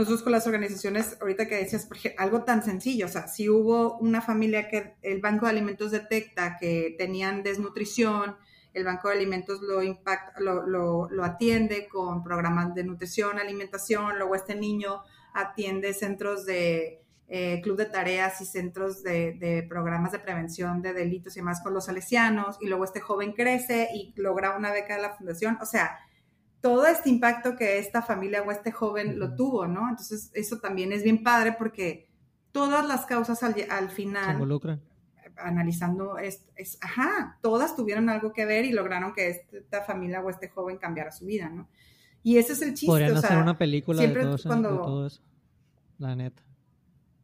[0.00, 4.20] nosotros con las organizaciones, ahorita que decías, algo tan sencillo, o sea, si hubo una
[4.20, 8.36] familia que el Banco de Alimentos detecta que tenían desnutrición,
[8.72, 14.34] el Banco de Alimentos lo, impacta, lo, lo, atiende con programas de nutrición, alimentación, luego
[14.34, 15.02] este niño
[15.34, 20.92] atiende centros de eh, club de tareas y centros de, de, programas de prevención de
[20.92, 24.96] delitos y demás con los salesianos, y luego este joven crece y logra una beca
[24.96, 25.98] de la fundación, o sea,
[26.60, 29.88] todo este impacto que esta familia o este joven lo tuvo, ¿no?
[29.88, 32.08] Entonces, eso también es bien padre porque
[32.52, 34.24] todas las causas al, final...
[34.24, 34.80] Se involucran.
[35.36, 36.44] Analizando, es,
[36.82, 41.12] ajá, todas tuvieron algo que ver y lograron que esta familia o este joven cambiara
[41.12, 41.68] su vida, ¿no?
[42.22, 42.86] Y ese es el chiste.
[42.86, 45.22] Podrían hacer una película de, todo eso,
[45.96, 46.42] la neta.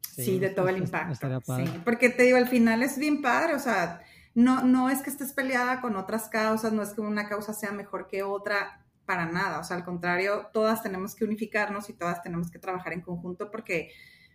[0.00, 1.28] Sí, de todo el impacto.
[1.44, 4.00] Sí, porque te digo, al final es bien padre, o sea,
[4.34, 7.72] no, no es que estés peleada con otras causas, no es que una causa sea
[7.72, 12.22] mejor que otra, para nada, o sea, al contrario, todas tenemos que unificarnos y todas
[12.22, 13.90] tenemos que trabajar en conjunto porque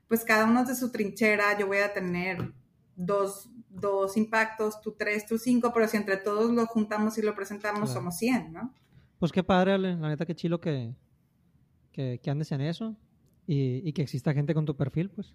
[0.08, 2.54] pues cada uno de su trinchera, yo voy a tener
[2.96, 7.36] dos, dos impactos, tú tres, tú cinco, pero si entre todos lo juntamos y lo
[7.36, 8.74] presentamos, somos 100, ¿no?
[9.20, 10.94] Pues qué padre, la neta, qué chilo que,
[11.92, 12.98] que, andes en eso
[13.46, 15.34] y, y, que exista gente con tu perfil, pues.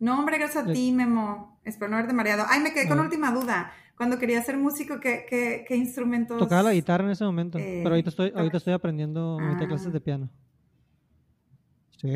[0.00, 1.60] No, hombre, gracias a ti, Memo.
[1.64, 2.44] Espero no haberte mareado.
[2.48, 3.72] Ay, me quedé con última duda.
[3.96, 6.38] Cuando quería ser músico, ¿qué, qué, qué instrumentos?
[6.38, 9.56] Tocaba la guitarra en ese momento, pero ahorita estoy, ahorita estoy aprendiendo ah.
[9.66, 10.28] clases de piano.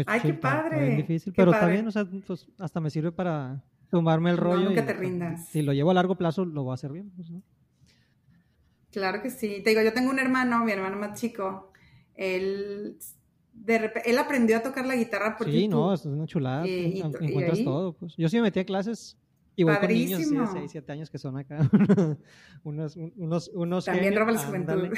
[0.07, 0.97] Ay, qué padre.
[0.97, 4.71] difícil, pero también, o sea, pues, hasta me sirve para tomarme el rollo.
[4.71, 5.49] nunca te rindas.
[5.49, 7.11] Si lo llevo a largo plazo, lo voy a hacer bien.
[7.15, 7.29] Pues,
[8.91, 9.61] claro que sí.
[9.63, 11.71] Te digo, yo tengo un hermano, mi hermano más chico.
[12.15, 12.97] Él,
[13.53, 16.65] de él aprendió a tocar la guitarra por Sí, no, es una chulada.
[16.67, 17.93] encuentras todo.
[17.93, 18.17] Pues.
[18.17, 19.19] Yo sí me metí a clases
[19.57, 21.59] Igual con niños de 6, 7 años que son acá.
[22.65, 24.89] unos, unos, unos También roba la juventud.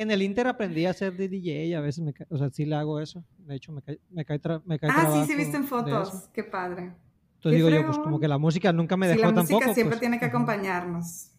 [0.00, 2.64] En el Inter aprendí a hacer de DJ y a veces, me, o sea, sí
[2.64, 3.22] le hago eso.
[3.36, 6.30] De hecho, me cae, me cae, me cae Ah, sí, sí, viste en fotos.
[6.32, 6.94] Qué padre.
[7.34, 9.42] Entonces digo yo, pues como que la música nunca me dejó tampoco.
[9.42, 11.32] La música siempre pues, tiene que acompañarnos.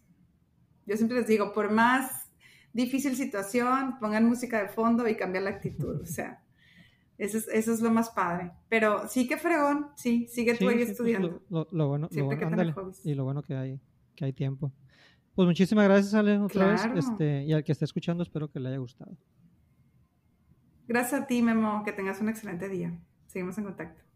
[0.86, 2.30] Yo siempre les digo, por más
[2.72, 6.00] difícil situación, pongan música de fondo y cambiar la actitud.
[6.00, 6.44] O sea,
[7.18, 8.52] eso es, eso es lo más padre.
[8.70, 11.42] Pero sí que fregón, sí, sigue tú ahí estudiando.
[11.50, 13.80] lo, bueno, siempre que ándale, y lo bueno que hay,
[14.16, 14.72] que hay tiempo.
[15.36, 16.86] Pues muchísimas gracias, Ale, otra vez.
[16.96, 19.16] Este, y al que esté escuchando, espero que le haya gustado.
[20.88, 21.84] Gracias a ti, Memo.
[21.86, 23.00] Que tengas un excelente día.
[23.28, 24.11] Seguimos en contacto.